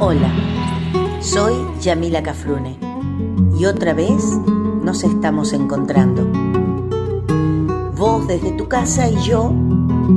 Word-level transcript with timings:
Hola, 0.00 0.32
soy 1.20 1.54
Yamila 1.80 2.22
Cafrune 2.22 2.78
y 3.58 3.64
otra 3.64 3.94
vez 3.94 4.22
nos 4.82 5.02
estamos 5.04 5.52
encontrando. 5.52 6.24
Vos 7.96 8.26
desde 8.26 8.52
tu 8.52 8.68
casa 8.68 9.08
y 9.08 9.16
yo 9.22 9.52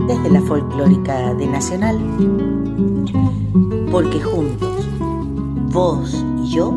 desde 0.08 0.30
la 0.30 0.41
folclórica 0.41 1.34
de 1.34 1.48
Nacional. 1.48 2.00
Porque 3.91 4.22
juntos, 4.22 4.88
vos 5.72 6.26
y 6.44 6.52
yo, 6.52 6.73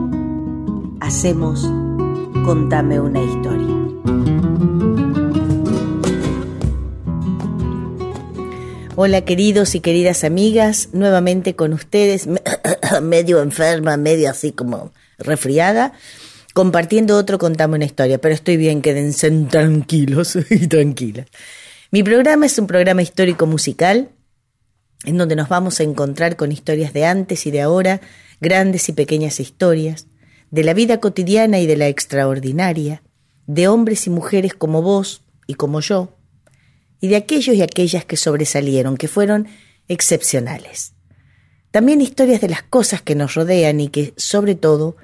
hacemos 1.00 1.70
Contame 2.44 3.00
una 3.00 3.22
historia. 3.22 3.74
Hola 8.96 9.22
queridos 9.22 9.74
y 9.74 9.80
queridas 9.80 10.24
amigas, 10.24 10.90
nuevamente 10.92 11.56
con 11.56 11.72
ustedes, 11.72 12.28
medio 13.00 13.42
enferma, 13.42 13.96
medio 13.96 14.30
así 14.30 14.52
como 14.52 14.92
resfriada, 15.18 15.92
compartiendo 16.52 17.16
otro 17.16 17.38
Contame 17.38 17.76
una 17.76 17.84
historia, 17.84 18.18
pero 18.18 18.34
estoy 18.34 18.56
bien, 18.56 18.82
quédense 18.82 19.30
tranquilos 19.30 20.36
y 20.50 20.66
tranquilas. 20.66 21.26
Mi 21.90 22.02
programa 22.02 22.46
es 22.46 22.58
un 22.58 22.66
programa 22.66 23.02
histórico 23.02 23.46
musical 23.46 24.10
en 25.04 25.18
donde 25.18 25.36
nos 25.36 25.48
vamos 25.48 25.80
a 25.80 25.82
encontrar 25.82 26.36
con 26.36 26.50
historias 26.50 26.92
de 26.92 27.04
antes 27.04 27.46
y 27.46 27.50
de 27.50 27.60
ahora, 27.60 28.00
grandes 28.40 28.88
y 28.88 28.92
pequeñas 28.92 29.38
historias, 29.38 30.06
de 30.50 30.64
la 30.64 30.74
vida 30.74 30.98
cotidiana 30.98 31.60
y 31.60 31.66
de 31.66 31.76
la 31.76 31.88
extraordinaria, 31.88 33.02
de 33.46 33.68
hombres 33.68 34.06
y 34.06 34.10
mujeres 34.10 34.54
como 34.54 34.82
vos 34.82 35.22
y 35.46 35.54
como 35.54 35.80
yo, 35.80 36.16
y 37.00 37.08
de 37.08 37.16
aquellos 37.16 37.54
y 37.54 37.62
aquellas 37.62 38.04
que 38.04 38.16
sobresalieron, 38.16 38.96
que 38.96 39.08
fueron 39.08 39.48
excepcionales. 39.88 40.93
También 41.74 42.00
historias 42.00 42.40
de 42.40 42.48
las 42.48 42.62
cosas 42.62 43.02
que 43.02 43.16
nos 43.16 43.34
rodean 43.34 43.80
y 43.80 43.88
que, 43.88 44.14
sobre 44.16 44.54
todo, 44.54 44.96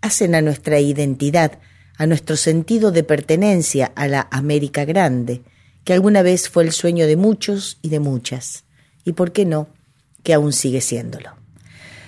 hacen 0.00 0.34
a 0.34 0.40
nuestra 0.40 0.80
identidad, 0.80 1.58
a 1.98 2.06
nuestro 2.06 2.38
sentido 2.38 2.92
de 2.92 3.04
pertenencia 3.04 3.92
a 3.94 4.08
la 4.08 4.28
América 4.30 4.86
Grande, 4.86 5.42
que 5.84 5.92
alguna 5.92 6.22
vez 6.22 6.48
fue 6.48 6.64
el 6.64 6.72
sueño 6.72 7.06
de 7.06 7.16
muchos 7.16 7.76
y 7.82 7.90
de 7.90 8.00
muchas, 8.00 8.64
y 9.04 9.12
por 9.12 9.32
qué 9.32 9.44
no, 9.44 9.68
que 10.22 10.32
aún 10.32 10.54
sigue 10.54 10.80
siéndolo. 10.80 11.36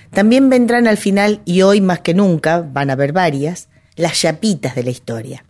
También 0.09 0.49
vendrán 0.49 0.87
al 0.87 0.97
final, 0.97 1.43
y 1.45 1.61
hoy 1.61 1.79
más 1.79 1.99
que 1.99 2.15
nunca, 2.15 2.61
van 2.61 2.89
a 2.89 2.93
haber 2.93 3.13
varias, 3.13 3.69
las 3.95 4.19
chapitas 4.19 4.73
de 4.73 4.83
la 4.83 4.89
historia, 4.89 5.45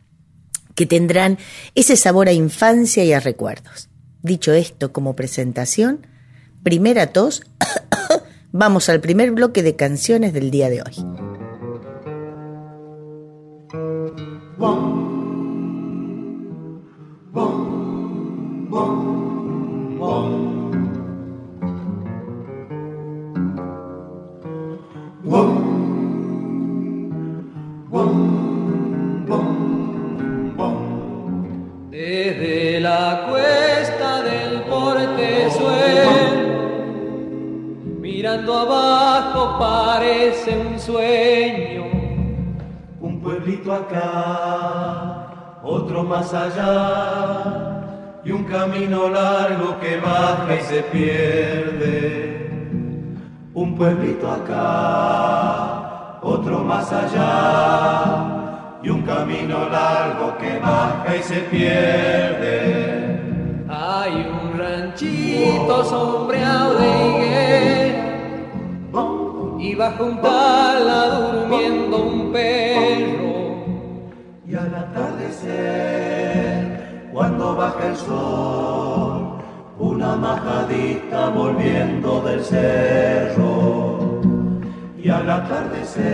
que 0.76 0.86
tendrán 0.86 1.38
ese 1.74 1.96
sabor 1.96 2.28
a 2.28 2.34
infancia 2.34 3.06
y 3.06 3.14
a 3.14 3.22
recuerdos. 3.22 3.88
Dicho 4.24 4.52
esto 4.52 4.92
como 4.92 5.16
presentación, 5.16 6.06
primera 6.64 7.14
tos, 7.14 7.44
vamos 8.52 8.90
al 8.90 9.02
primer 9.02 9.32
bloque 9.32 9.64
de 9.64 9.76
canciones 9.76 10.34
del 10.34 10.52
día 10.52 10.70
de 10.70 10.82
hoy. 10.82 10.96
Acá, 43.88 45.28
otro 45.64 46.04
más 46.04 46.34
allá, 46.34 48.22
y 48.24 48.32
un 48.32 48.44
camino 48.44 49.10
largo 49.10 49.80
que 49.80 49.98
baja 49.98 50.56
y 50.56 50.62
se 50.62 50.82
pierde. 50.84 52.50
Un 53.54 53.76
pueblito 53.76 54.30
acá, 54.30 56.20
otro 56.22 56.60
más 56.60 56.92
allá 56.92 58.34
y 58.84 58.90
un 58.90 59.02
camino 59.02 59.70
largo 59.70 60.38
que 60.38 60.60
baja 60.60 61.16
y 61.18 61.24
se 61.24 61.40
pierde. 61.52 63.18
Hay 63.70 64.28
un 64.30 64.58
ranchito 64.58 65.84
sombreado 65.84 66.76
de 66.76 66.88
higuera 67.08 68.08
y 69.60 69.76
bajo 69.76 70.06
un 70.06 70.22
tala 70.22 71.10
durmiendo 71.10 71.98
un 71.98 72.32
perro. 72.32 73.27
Al 74.58 74.74
atardecer, 74.74 75.52
cuando 77.14 77.56
baja 77.56 77.90
el 77.90 77.96
sol, 77.96 79.38
una 79.78 80.16
majadita 80.16 81.30
volviendo 81.30 82.22
del 82.22 82.44
cerro. 82.44 84.20
Y 84.98 85.10
al 85.10 85.30
atardecer, 85.30 86.08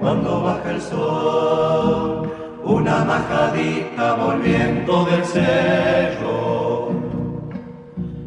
cuando 0.00 0.40
baja 0.40 0.70
el 0.70 0.80
sol, 0.80 2.32
una 2.64 3.04
majadita 3.04 4.14
volviendo 4.14 5.04
del 5.04 5.24
cerro. 5.26 6.88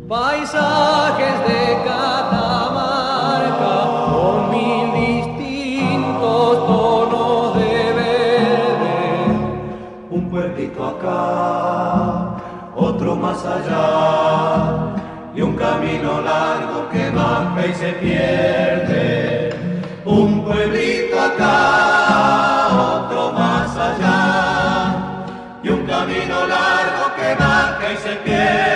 Paisajes 0.08 1.48
de 1.48 1.71
allá, 13.46 14.96
y 15.36 15.42
un 15.42 15.56
camino 15.56 16.22
largo 16.22 16.90
que 16.92 17.10
baja 17.10 17.66
y 17.66 17.74
se 17.74 17.92
pierde. 17.94 19.56
Un 20.06 20.44
pueblito 20.44 21.20
acá, 21.20 22.68
otro 22.72 23.32
más 23.34 23.76
allá, 23.78 24.96
y 25.64 25.70
un 25.70 25.86
camino 25.86 26.48
largo 26.48 27.16
que 27.16 27.36
baja 27.36 27.94
y 27.94 27.98
se 27.98 28.16
pierde. 28.18 28.71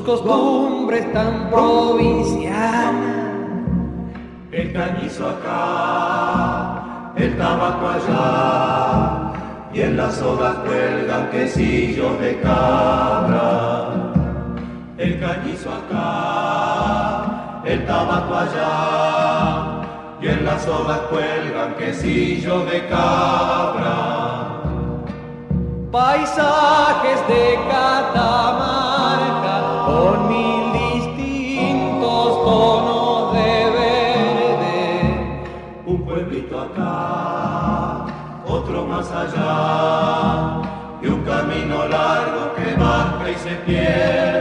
Sus 0.00 0.06
costumbres 0.06 1.12
tan 1.12 1.50
provincianas, 1.50 3.34
El 4.50 4.72
cañizo 4.72 5.28
acá, 5.28 7.12
el 7.16 7.36
tabaco 7.36 7.88
allá, 7.88 9.32
y 9.74 9.82
en 9.82 9.96
las 9.96 10.14
sogas 10.16 10.54
cuelgan 10.66 11.30
quesillos 11.30 12.18
de 12.20 12.40
cabra. 12.40 13.88
El 14.96 15.20
cañizo 15.20 15.70
acá, 15.70 17.62
el 17.64 17.86
tabaco 17.86 18.34
allá, 18.34 19.82
y 20.20 20.28
en 20.28 20.44
las 20.44 20.62
sogas 20.62 21.00
cuelgan 21.10 21.74
quesillos 21.74 22.70
de 22.70 22.86
cabra. 22.88 24.46
paisajes 25.92 27.26
de 27.28 27.58
Catamarca, 27.68 28.79
con 30.00 30.28
mil 30.28 30.72
distintos 30.72 32.28
tonos 32.44 33.34
de 33.34 33.52
verde. 33.78 35.42
Un 35.84 36.02
pueblito 36.06 36.60
acá, 36.60 38.06
otro 38.46 38.86
más 38.86 39.10
allá, 39.10 40.62
y 41.02 41.06
un 41.06 41.22
camino 41.22 41.86
largo 41.86 42.54
que 42.56 42.74
baja 42.76 43.30
y 43.30 43.34
se 43.34 43.54
pierde. 43.66 44.39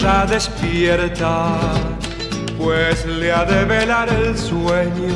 Tierra 0.00 0.24
despierta, 0.24 1.58
pues 2.56 3.04
le 3.04 3.30
ha 3.30 3.44
de 3.44 3.66
velar 3.66 4.08
el 4.08 4.38
sueño 4.38 5.14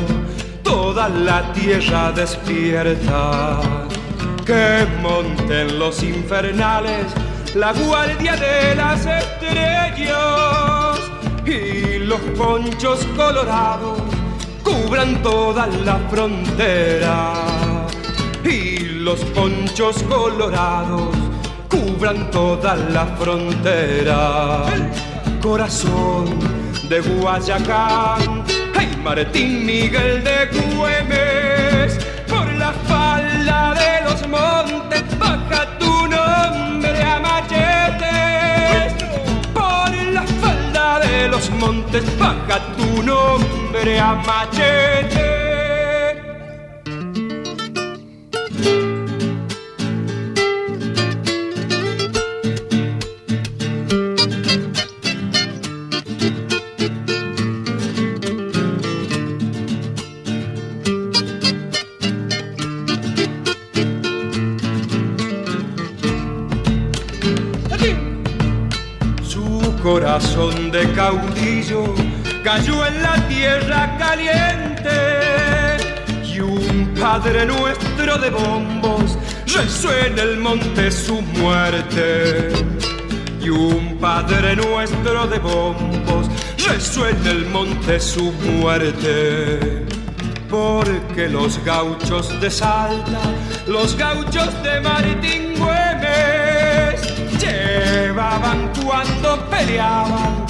toda 0.63 1.09
la 1.09 1.51
tierra 1.55 2.13
despierta. 2.13 3.61
Que 4.45 4.87
monten 5.01 5.79
los 5.79 6.03
infernales 6.03 7.07
la 7.55 7.73
guardia 7.73 8.37
de 8.37 8.75
las 8.75 9.07
estrellas 9.07 10.99
y 11.47 12.01
los 12.01 12.21
ponchos 12.37 13.07
colorados 13.17 13.99
cubran 14.63 15.23
toda 15.23 15.67
la 15.67 15.97
frontera 16.11 17.33
y 18.45 18.81
los 18.81 19.21
ponchos 19.35 20.03
colorados 20.03 21.24
cubran 21.95 22.31
toda 22.31 22.75
la 22.77 23.07
frontera. 23.07 24.65
Corazón 25.41 26.27
de 26.89 27.01
Guayacán, 27.01 28.43
ay 28.77 28.89
Martín 29.03 29.67
Miguel 29.67 30.25
de 30.25 30.49
Güemes, 30.75 31.99
por 32.29 32.53
la 32.55 32.73
falda 32.89 33.75
de 33.75 34.11
los 34.11 34.29
montes 34.29 35.05
baja 35.19 35.79
tu 35.79 36.07
nombre 36.09 37.03
a 37.03 37.21
machetes. 37.21 38.93
Por 39.53 39.93
la 40.13 40.25
falda 40.41 41.01
de 41.01 41.29
los 41.29 41.51
montes 41.51 42.05
baja 42.19 42.61
tu 42.77 43.03
nombre 43.03 44.01
a 44.01 44.15
machete. 44.15 45.34
Corazón 69.95 70.73
de 70.73 70.93
caudillo 70.93 71.85
cayó 72.43 72.85
en 72.85 73.01
la 73.01 73.15
tierra 73.29 73.97
caliente 73.97 74.91
y 76.25 76.41
un 76.41 76.93
Padre 77.01 77.47
nuestro 77.47 78.19
de 78.19 78.31
bombos 78.31 79.17
rezó 79.47 79.97
en 79.97 80.19
el 80.19 80.39
monte 80.39 80.91
su 80.91 81.23
muerte. 81.23 82.49
Y 83.41 83.51
un 83.51 83.97
Padre 84.01 84.57
nuestro 84.57 85.29
de 85.29 85.39
bombos 85.39 86.27
rezó 86.67 87.09
en 87.09 87.25
el 87.29 87.47
monte 87.47 88.01
su 88.01 88.33
muerte. 88.33 89.87
Porque 90.51 91.29
los 91.29 91.65
gauchos 91.65 92.41
de 92.41 92.51
Salta, 92.51 93.23
los 93.69 93.97
gauchos 93.97 94.51
de 94.65 94.81
Martín 94.81 95.55
Güemes, 95.57 97.01
llevaban 97.39 98.73
cuando 98.85 99.44
peleaban 99.57 100.47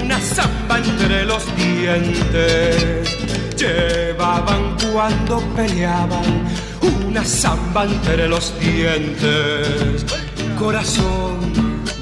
una 0.00 0.18
zamba 0.20 0.78
entre 0.78 1.24
los 1.24 1.44
dientes. 1.56 3.16
Llevaban 3.56 4.76
cuando 4.92 5.40
peleaban 5.56 6.44
una 7.06 7.24
zamba 7.24 7.84
entre 7.84 8.28
los 8.28 8.58
dientes. 8.58 10.04
Corazón 10.58 11.52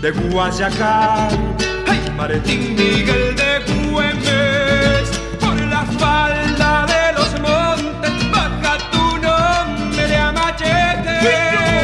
de 0.00 0.10
Guayacán, 0.10 1.56
ay 1.86 2.00
Martín 2.16 2.74
Miguel 2.74 3.36
de 3.36 3.90
Güemes, 3.90 5.08
por 5.40 5.60
la 5.60 5.84
falda 5.98 6.86
de 6.86 7.12
los 7.18 7.40
montes 7.40 8.30
baja 8.30 8.78
tu 8.92 9.18
nombre 9.18 10.16
a 10.16 10.32
machetes. 10.32 11.75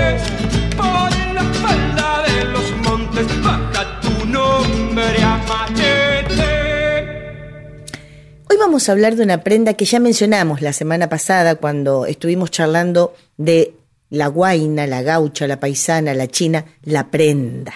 Vamos 8.72 8.88
a 8.88 8.92
hablar 8.92 9.16
de 9.16 9.22
una 9.22 9.44
prenda 9.44 9.74
que 9.74 9.84
ya 9.84 10.00
mencionamos 10.00 10.62
la 10.62 10.72
semana 10.72 11.10
pasada 11.10 11.56
cuando 11.56 12.06
estuvimos 12.06 12.50
charlando 12.50 13.14
de 13.36 13.74
la 14.08 14.28
guaina, 14.28 14.86
la 14.86 15.02
gaucha, 15.02 15.46
la 15.46 15.60
paisana, 15.60 16.14
la 16.14 16.26
china, 16.26 16.64
la 16.82 17.10
prenda. 17.10 17.74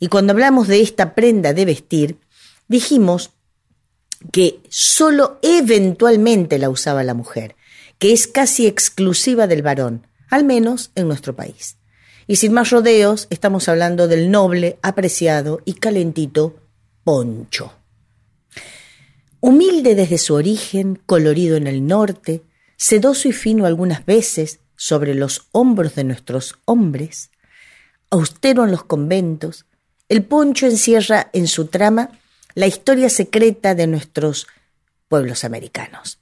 Y 0.00 0.08
cuando 0.08 0.32
hablamos 0.32 0.66
de 0.66 0.80
esta 0.80 1.14
prenda 1.14 1.52
de 1.52 1.64
vestir, 1.64 2.18
dijimos 2.66 3.30
que 4.32 4.58
solo 4.68 5.38
eventualmente 5.40 6.58
la 6.58 6.68
usaba 6.68 7.04
la 7.04 7.14
mujer, 7.14 7.54
que 8.00 8.12
es 8.12 8.26
casi 8.26 8.66
exclusiva 8.66 9.46
del 9.46 9.62
varón, 9.62 10.08
al 10.30 10.42
menos 10.42 10.90
en 10.96 11.06
nuestro 11.06 11.36
país. 11.36 11.76
Y 12.26 12.34
sin 12.36 12.52
más 12.52 12.70
rodeos, 12.70 13.28
estamos 13.30 13.68
hablando 13.68 14.08
del 14.08 14.32
noble, 14.32 14.80
apreciado 14.82 15.60
y 15.64 15.74
calentito 15.74 16.56
poncho. 17.04 17.72
Humilde 19.46 19.94
desde 19.94 20.18
su 20.18 20.34
origen, 20.34 21.00
colorido 21.06 21.56
en 21.56 21.68
el 21.68 21.86
norte, 21.86 22.42
sedoso 22.76 23.28
y 23.28 23.32
fino 23.32 23.64
algunas 23.64 24.04
veces 24.04 24.58
sobre 24.74 25.14
los 25.14 25.46
hombros 25.52 25.94
de 25.94 26.02
nuestros 26.02 26.56
hombres, 26.64 27.30
austero 28.10 28.64
en 28.64 28.72
los 28.72 28.82
conventos, 28.82 29.64
el 30.08 30.24
poncho 30.24 30.66
encierra 30.66 31.30
en 31.32 31.46
su 31.46 31.66
trama 31.66 32.10
la 32.56 32.66
historia 32.66 33.08
secreta 33.08 33.76
de 33.76 33.86
nuestros 33.86 34.48
pueblos 35.06 35.44
americanos. 35.44 36.18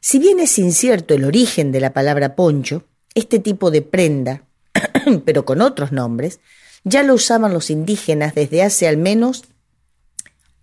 Si 0.00 0.18
bien 0.18 0.40
es 0.40 0.58
incierto 0.58 1.14
el 1.14 1.24
origen 1.24 1.70
de 1.70 1.78
la 1.78 1.92
palabra 1.92 2.34
poncho, 2.34 2.82
este 3.14 3.38
tipo 3.38 3.70
de 3.70 3.82
prenda, 3.82 4.42
pero 5.24 5.44
con 5.44 5.60
otros 5.60 5.92
nombres, 5.92 6.40
ya 6.82 7.04
lo 7.04 7.14
usaban 7.14 7.52
los 7.52 7.70
indígenas 7.70 8.34
desde 8.34 8.64
hace 8.64 8.88
al 8.88 8.96
menos, 8.96 9.44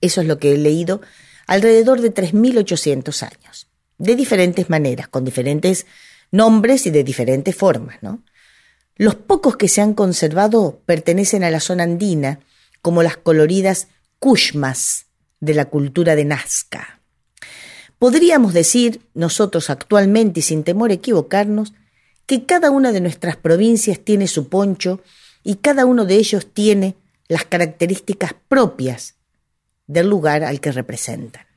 eso 0.02 0.20
es 0.20 0.28
lo 0.28 0.40
que 0.40 0.56
he 0.56 0.58
leído, 0.58 1.00
alrededor 1.50 2.00
de 2.00 2.14
3.800 2.14 3.24
años, 3.24 3.68
de 3.98 4.16
diferentes 4.16 4.70
maneras, 4.70 5.08
con 5.08 5.26
diferentes 5.26 5.88
nombres 6.30 6.86
y 6.86 6.92
de 6.92 7.04
diferentes 7.04 7.56
formas, 7.56 7.98
¿no? 8.04 8.24
Los 8.96 9.16
pocos 9.16 9.58
que 9.58 9.68
se 9.68 9.82
han 9.82 9.96
conservado 9.96 10.80
pertenecen 10.86 11.44
a 11.44 11.50
la 11.50 11.60
zona 11.60 11.86
andina, 11.86 12.40
como 12.84 13.02
las 13.02 13.18
coloridas 13.18 13.88
kushmas 14.20 15.08
de 15.40 15.56
la 15.56 15.66
cultura 15.66 16.16
de 16.16 16.26
Nazca. 16.26 17.02
Podríamos 17.98 18.54
decir, 18.54 19.02
nosotros 19.16 19.72
actualmente 19.72 20.42
y 20.42 20.44
sin 20.44 20.64
temor 20.64 20.92
a 20.92 20.96
equivocarnos, 20.96 21.74
que 22.28 22.46
cada 22.46 22.70
una 22.70 22.92
de 22.92 23.02
nuestras 23.02 23.38
provincias 23.38 24.00
tiene 24.02 24.28
su 24.28 24.50
poncho 24.50 25.02
y 25.44 25.56
cada 25.56 25.88
uno 25.88 26.06
de 26.06 26.14
ellos 26.18 26.54
tiene 26.54 26.96
las 27.28 27.46
características 27.46 28.36
propias 28.48 29.16
del 29.90 30.08
lugar 30.08 30.44
al 30.44 30.62
que 30.62 30.72
representan. 30.72 31.48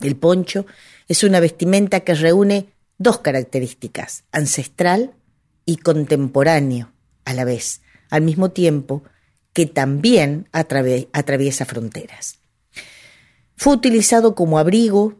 El 0.00 0.16
poncho 0.16 0.66
es 1.08 1.24
una 1.24 1.40
vestimenta 1.40 2.00
que 2.00 2.14
reúne 2.14 2.68
dos 2.98 3.20
características, 3.20 4.24
ancestral 4.32 5.14
y 5.64 5.76
contemporáneo 5.76 6.92
a 7.24 7.32
la 7.32 7.44
vez, 7.44 7.80
al 8.10 8.20
mismo 8.20 8.50
tiempo 8.50 9.02
que 9.54 9.64
también 9.66 10.48
atraviesa 10.52 11.64
fronteras. 11.64 12.38
Fue 13.56 13.72
utilizado 13.72 14.34
como 14.34 14.58
abrigo 14.58 15.14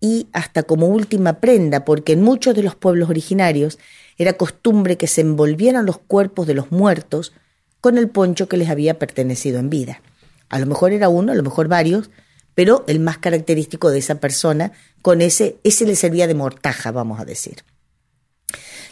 y 0.00 0.28
hasta 0.32 0.64
como 0.64 0.86
última 0.86 1.40
prenda, 1.40 1.84
porque 1.84 2.12
en 2.14 2.22
muchos 2.22 2.56
de 2.56 2.64
los 2.64 2.74
pueblos 2.74 3.08
originarios 3.08 3.78
era 4.18 4.32
costumbre 4.32 4.96
que 4.96 5.06
se 5.06 5.20
envolvieran 5.20 5.86
los 5.86 5.98
cuerpos 5.98 6.48
de 6.48 6.54
los 6.54 6.72
muertos 6.72 7.32
con 7.80 7.98
el 7.98 8.08
poncho 8.08 8.48
que 8.48 8.56
les 8.56 8.68
había 8.68 8.98
pertenecido 8.98 9.60
en 9.60 9.70
vida. 9.70 10.02
A 10.50 10.58
lo 10.58 10.66
mejor 10.66 10.92
era 10.92 11.08
uno, 11.08 11.32
a 11.32 11.34
lo 11.34 11.42
mejor 11.42 11.68
varios, 11.68 12.10
pero 12.54 12.84
el 12.88 13.00
más 13.00 13.18
característico 13.18 13.90
de 13.90 14.00
esa 14.00 14.16
persona, 14.16 14.72
con 15.00 15.22
ese, 15.22 15.56
ese 15.64 15.86
le 15.86 15.96
servía 15.96 16.26
de 16.26 16.34
mortaja, 16.34 16.90
vamos 16.90 17.20
a 17.20 17.24
decir. 17.24 17.64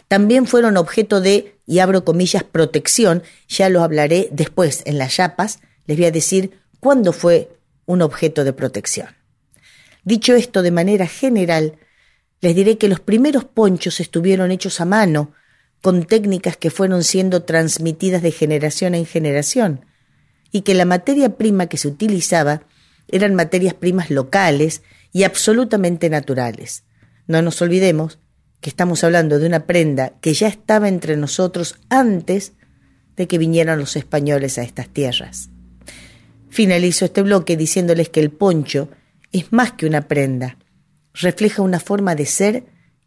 También 0.07 0.47
fueron 0.47 0.77
objeto 0.77 1.21
de, 1.21 1.59
y 1.67 1.79
abro 1.79 2.03
comillas, 2.03 2.43
protección, 2.43 3.21
ya 3.47 3.69
lo 3.69 3.83
hablaré 3.83 4.29
después 4.31 4.81
en 4.85 4.97
las 4.97 5.17
yapas, 5.17 5.59
les 5.85 5.97
voy 5.97 6.07
a 6.07 6.11
decir 6.11 6.59
cuándo 6.79 7.13
fue 7.13 7.51
un 7.85 8.01
objeto 8.01 8.43
de 8.43 8.53
protección. 8.53 9.09
Dicho 10.03 10.33
esto 10.33 10.63
de 10.63 10.71
manera 10.71 11.05
general, 11.05 11.77
les 12.41 12.55
diré 12.55 12.77
que 12.77 12.87
los 12.87 12.99
primeros 12.99 13.43
ponchos 13.43 13.99
estuvieron 13.99 14.49
hechos 14.51 14.81
a 14.81 14.85
mano, 14.85 15.33
con 15.81 16.05
técnicas 16.05 16.57
que 16.57 16.71
fueron 16.71 17.03
siendo 17.03 17.43
transmitidas 17.43 18.21
de 18.21 18.31
generación 18.31 18.95
en 18.95 19.05
generación, 19.05 19.85
y 20.51 20.61
que 20.61 20.73
la 20.73 20.85
materia 20.85 21.37
prima 21.37 21.67
que 21.67 21.77
se 21.77 21.87
utilizaba 21.87 22.63
eran 23.07 23.35
materias 23.35 23.73
primas 23.73 24.09
locales 24.09 24.83
y 25.11 25.23
absolutamente 25.23 26.09
naturales. 26.09 26.83
No 27.27 27.41
nos 27.41 27.61
olvidemos 27.61 28.19
que 28.61 28.69
estamos 28.69 29.03
hablando 29.03 29.39
de 29.39 29.47
una 29.47 29.65
prenda 29.65 30.13
que 30.21 30.33
ya 30.33 30.47
estaba 30.47 30.87
entre 30.87 31.15
nosotros 31.15 31.75
antes 31.89 32.53
de 33.15 33.27
que 33.27 33.37
vinieran 33.37 33.79
los 33.79 33.95
españoles 33.95 34.57
a 34.57 34.63
estas 34.63 34.89
tierras. 34.89 35.49
Finalizo 36.49 37.05
este 37.05 37.21
bloque 37.21 37.57
diciéndoles 37.57 38.09
que 38.09 38.19
el 38.19 38.31
poncho 38.31 38.89
es 39.31 39.51
más 39.51 39.73
que 39.73 39.85
una 39.85 40.07
prenda, 40.07 40.57
refleja 41.13 41.61
una 41.61 41.79
forma 41.79 42.15
de 42.15 42.25
ser 42.25 42.65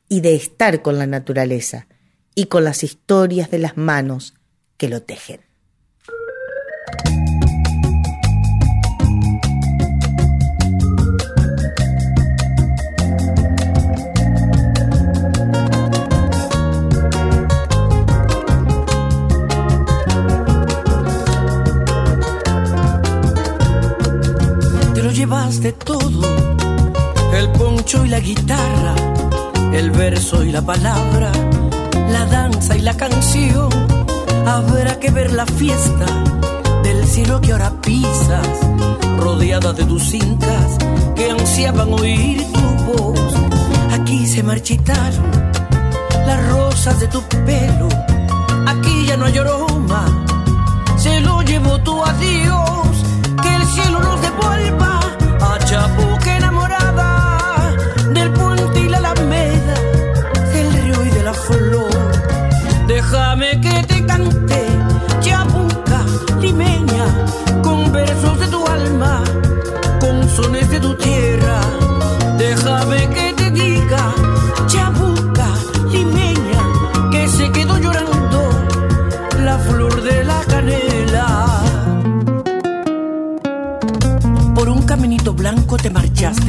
y 0.08 0.20
de 0.20 0.34
estar 0.34 0.82
con 0.82 0.98
la 0.98 1.06
naturaleza 1.06 1.86
y 2.34 2.46
con 2.46 2.64
las 2.64 2.84
historias 2.84 3.50
de 3.50 3.58
las 3.58 3.76
manos 3.76 4.34
que 4.76 4.88
lo 4.88 5.02
tejen. 5.02 5.40
De 25.32 25.72
todo, 25.72 26.20
el 27.32 27.48
poncho 27.52 28.04
y 28.04 28.08
la 28.08 28.20
guitarra, 28.20 28.94
el 29.72 29.90
verso 29.90 30.44
y 30.44 30.52
la 30.52 30.60
palabra, 30.60 31.32
la 32.10 32.26
danza 32.26 32.76
y 32.76 32.82
la 32.82 32.94
canción. 32.94 33.70
Habrá 34.46 35.00
que 35.00 35.10
ver 35.10 35.32
la 35.32 35.46
fiesta 35.46 36.04
del 36.82 37.06
cielo 37.06 37.40
que 37.40 37.52
ahora 37.52 37.72
pisas, 37.80 38.46
rodeada 39.16 39.72
de 39.72 39.84
tus 39.84 40.12
incas 40.12 40.76
que 41.16 41.30
ansiaban 41.30 41.94
oír 41.94 42.44
tu 42.52 42.92
voz. 42.92 43.34
Aquí 43.94 44.26
se 44.26 44.42
marchitaron 44.42 45.30
las 46.26 46.46
rosas 46.50 47.00
de 47.00 47.08
tu 47.08 47.22
pelo, 47.46 47.88
aquí 48.66 49.06
ya 49.06 49.16
no 49.16 49.24
hay 49.24 49.38
aroma, 49.38 50.04
se 50.98 51.20
lo 51.22 51.40
llevó 51.40 51.78
tu 51.78 52.04
adiós, 52.04 53.04
que 53.42 53.56
el 53.56 53.64
cielo 53.64 53.98
nos 53.98 54.20
devuelva 54.20 55.01
chapuca 55.72 56.36
enamorada 56.36 57.74
del 58.12 58.30
puente 58.34 58.78
y 58.78 58.88
la 58.90 58.98
alameda, 58.98 59.74
del 60.52 60.70
río 60.70 61.02
y 61.02 61.08
de 61.08 61.22
la 61.22 61.32
flor. 61.32 61.90
Déjame 62.86 63.58
que 63.58 63.82
te 63.88 64.04
cante, 64.04 64.66
chapuca 65.20 66.04
limeña, 66.42 67.06
con 67.62 67.90
versos 67.90 68.38
de 68.40 68.48
tu 68.48 68.66
alma, 68.66 69.24
con 69.98 70.28
sones 70.28 70.68
de 70.68 70.78
tu 70.78 70.94
tierra. 70.94 71.81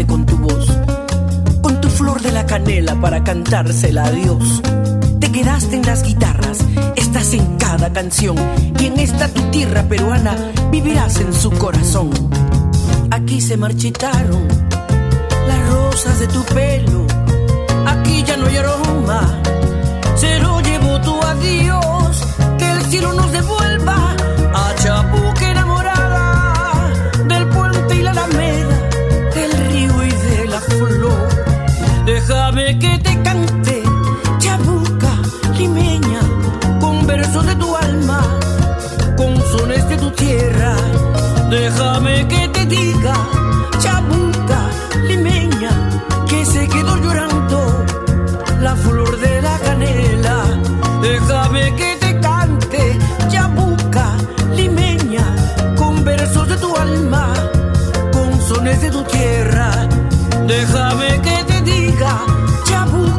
Con 0.01 0.25
tu 0.25 0.35
voz, 0.37 0.65
con 1.61 1.79
tu 1.79 1.87
flor 1.87 2.19
de 2.19 2.31
la 2.31 2.47
canela 2.47 2.99
para 2.99 3.23
cantársela 3.23 4.05
a 4.05 4.11
Dios. 4.11 4.61
Te 5.19 5.31
quedaste 5.31 5.75
en 5.75 5.85
las 5.85 6.01
guitarras, 6.03 6.57
estás 6.95 7.31
en 7.33 7.57
cada 7.57 7.93
canción 7.93 8.35
y 8.79 8.85
en 8.87 8.99
esta 8.99 9.27
tu 9.27 9.41
tierra 9.51 9.83
peruana 9.83 10.35
vivirás 10.71 11.19
en 11.19 11.31
su 11.31 11.51
corazón. 11.51 12.09
Aquí 13.11 13.39
se 13.39 13.55
marchitaron 13.55 14.47
las 15.47 15.69
rosas 15.69 16.19
de 16.19 16.27
tu 16.27 16.43
pelo, 16.45 17.05
aquí 17.85 18.23
ya 18.23 18.35
no 18.35 18.47
hay 18.47 18.57
aroma, 18.57 19.41
se 20.15 20.39
lo 20.39 20.59
llevó 20.61 20.99
tu 21.01 21.21
adiós, 21.21 22.23
que 22.57 22.71
el 22.71 22.81
cielo 22.85 23.13
nos 23.13 23.31
devuelva 23.31 24.15
a 24.55 24.75
Chapuque 24.75 25.32
tierra. 40.13 40.75
Déjame 41.49 42.27
que 42.27 42.47
te 42.49 42.65
diga, 42.65 43.15
chabuca 43.79 44.59
limeña, 45.07 45.71
que 46.27 46.45
se 46.45 46.67
quedó 46.67 46.97
llorando 46.97 47.85
la 48.61 48.75
flor 48.75 49.19
de 49.19 49.41
la 49.41 49.59
canela. 49.59 50.37
Déjame 51.01 51.75
que 51.75 51.97
te 51.99 52.19
cante, 52.19 52.97
chabuca 53.29 54.15
limeña, 54.55 55.25
con 55.75 56.03
versos 56.03 56.47
de 56.47 56.57
tu 56.57 56.75
alma, 56.75 57.33
con 58.11 58.41
sones 58.41 58.81
de 58.81 58.89
tu 58.89 59.03
tierra. 59.03 59.71
Déjame 60.47 61.21
que 61.21 61.43
te 61.45 61.53
chabuca 62.65 63.12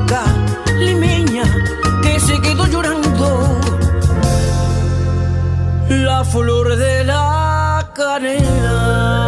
flor 6.35 6.77
de 6.77 7.05
la 7.05 7.89
canela. 7.95 9.24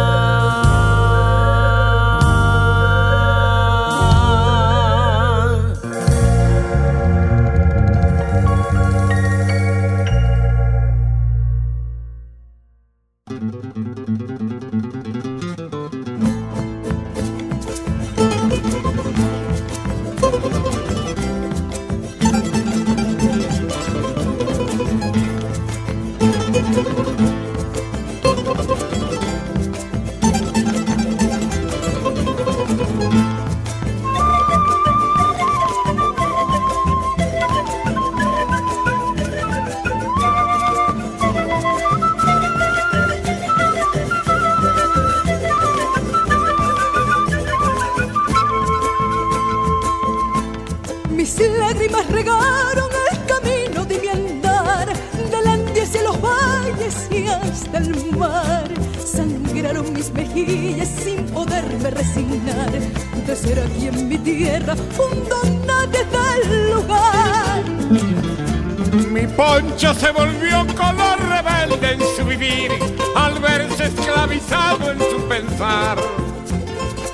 Sancho 69.77 69.93
se 69.93 70.11
volvió 70.11 70.65
color 70.75 71.19
rebelde 71.29 71.91
en 71.91 71.99
su 72.15 72.25
vivir 72.25 72.71
al 73.15 73.39
verse 73.39 73.85
esclavizado 73.85 74.91
en 74.91 74.99
su 74.99 75.27
pensar. 75.27 75.99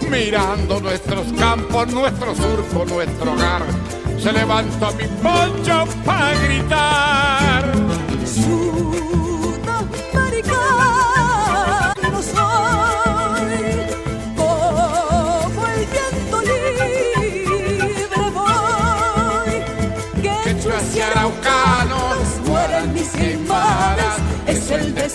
Mirando 0.10 0.80
nuestros 0.80 1.28
campos, 1.34 1.92
nuestro 1.92 2.34
surco, 2.34 2.86
nuestro 2.86 3.34
hogar, 3.34 3.64
se 4.18 4.32
levantó 4.32 4.94
mi 4.94 5.08
poncho 5.22 5.84
para 6.06 6.40
gritar. 6.40 7.73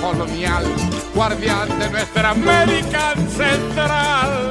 colonial, 0.02 0.64
guardián 1.14 1.78
de 1.78 1.88
nuestra 1.88 2.30
América 2.30 3.12
ancestral. 3.12 4.50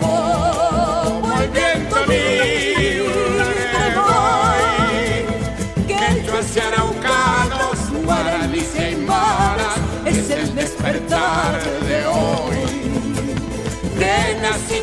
como 0.00 1.32
el 1.40 1.48
viento 1.50 1.96
libre 2.06 3.94
voy. 3.94 5.26
Quechuas 5.86 6.56
y 6.56 6.58
araucanos, 6.58 7.78
guaraníes 8.04 8.74
y 8.74 8.78
aymaras, 8.82 9.78
es 10.04 10.28
el 10.30 10.52
despertar 10.56 11.62
de 11.86 12.04
hoy. 12.06 12.64
Quenas 13.96 14.58
y 14.70 14.82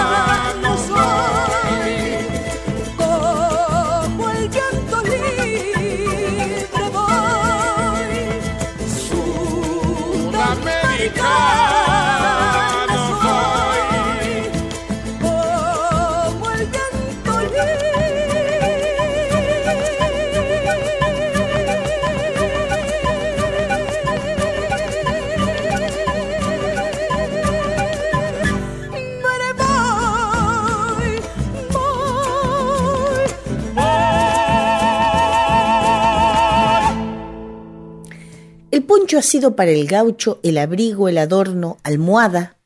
Ha 39.20 39.24
sido 39.24 39.56
para 39.56 39.72
el 39.72 39.88
gaucho 39.88 40.40
el 40.44 40.58
abrigo, 40.58 41.10
el 41.10 41.18
adorno, 41.18 41.78
almohada, 41.84 42.58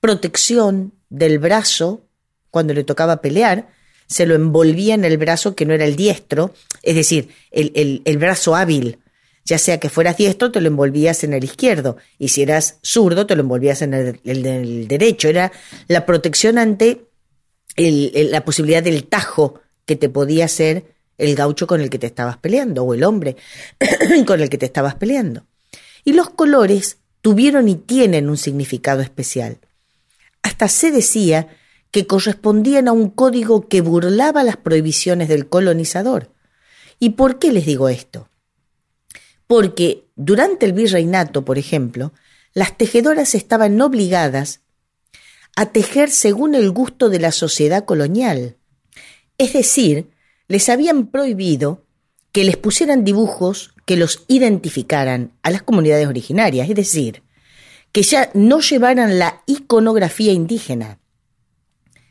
protección 0.00 0.92
del 1.10 1.38
brazo 1.38 2.04
cuando 2.50 2.74
le 2.74 2.84
tocaba 2.84 3.20
pelear, 3.22 3.68
se 4.06 4.26
lo 4.26 4.34
envolvía 4.34 4.94
en 4.94 5.04
el 5.04 5.16
brazo 5.16 5.54
que 5.54 5.64
no 5.64 5.72
era 5.72 5.84
el 5.86 5.96
diestro, 5.96 6.52
es 6.82 6.94
decir, 6.94 7.28
el, 7.50 8.02
el- 8.04 8.18
brazo 8.18 8.54
hábil. 8.54 8.98
Ya 9.44 9.58
sea 9.58 9.80
que 9.80 9.88
fueras 9.88 10.16
diestro, 10.18 10.52
te 10.52 10.60
lo 10.60 10.68
envolvías 10.68 11.24
en 11.24 11.32
el 11.32 11.44
izquierdo, 11.44 11.96
y 12.18 12.28
si 12.28 12.42
eras 12.42 12.78
zurdo, 12.82 13.26
te 13.26 13.34
lo 13.34 13.42
envolvías 13.42 13.80
en 13.82 13.94
el, 13.94 14.20
el 14.24 14.86
derecho. 14.86 15.28
Era 15.28 15.50
la 15.88 16.04
protección 16.06 16.58
ante 16.58 17.06
la 17.76 18.44
posibilidad 18.44 18.82
del 18.82 19.04
tajo 19.06 19.60
que 19.86 19.96
te 19.96 20.08
podía 20.08 20.44
hacer 20.44 20.94
el 21.18 21.34
gaucho 21.34 21.66
con 21.66 21.80
el 21.80 21.90
que 21.90 21.98
te 21.98 22.06
estabas 22.06 22.36
peleando, 22.36 22.84
o 22.84 22.94
el 22.94 23.02
hombre 23.04 23.36
con 24.26 24.40
el 24.40 24.48
que 24.48 24.58
te 24.58 24.66
estabas 24.66 24.94
peleando. 24.96 25.46
Y 26.04 26.12
los 26.12 26.30
colores 26.30 26.98
tuvieron 27.20 27.68
y 27.68 27.76
tienen 27.76 28.28
un 28.28 28.36
significado 28.36 29.00
especial. 29.00 29.58
Hasta 30.42 30.68
se 30.68 30.90
decía 30.90 31.48
que 31.90 32.06
correspondían 32.06 32.88
a 32.88 32.92
un 32.92 33.10
código 33.10 33.68
que 33.68 33.80
burlaba 33.80 34.42
las 34.42 34.56
prohibiciones 34.56 35.28
del 35.28 35.48
colonizador. 35.48 36.32
¿Y 36.98 37.10
por 37.10 37.38
qué 37.38 37.52
les 37.52 37.66
digo 37.66 37.88
esto? 37.88 38.28
Porque 39.46 40.06
durante 40.16 40.66
el 40.66 40.72
virreinato, 40.72 41.44
por 41.44 41.58
ejemplo, 41.58 42.12
las 42.54 42.76
tejedoras 42.76 43.34
estaban 43.34 43.80
obligadas 43.80 44.60
a 45.54 45.66
tejer 45.66 46.10
según 46.10 46.54
el 46.54 46.70
gusto 46.70 47.08
de 47.08 47.20
la 47.20 47.30
sociedad 47.30 47.84
colonial. 47.84 48.56
Es 49.38 49.52
decir, 49.52 50.10
les 50.48 50.68
habían 50.68 51.08
prohibido 51.08 51.84
que 52.32 52.44
les 52.44 52.56
pusieran 52.56 53.04
dibujos 53.04 53.71
que 53.84 53.96
los 53.96 54.24
identificaran 54.28 55.32
a 55.42 55.50
las 55.50 55.62
comunidades 55.62 56.06
originarias, 56.06 56.68
es 56.68 56.76
decir, 56.76 57.22
que 57.92 58.02
ya 58.02 58.30
no 58.34 58.60
llevaran 58.60 59.18
la 59.18 59.42
iconografía 59.46 60.32
indígena. 60.32 60.98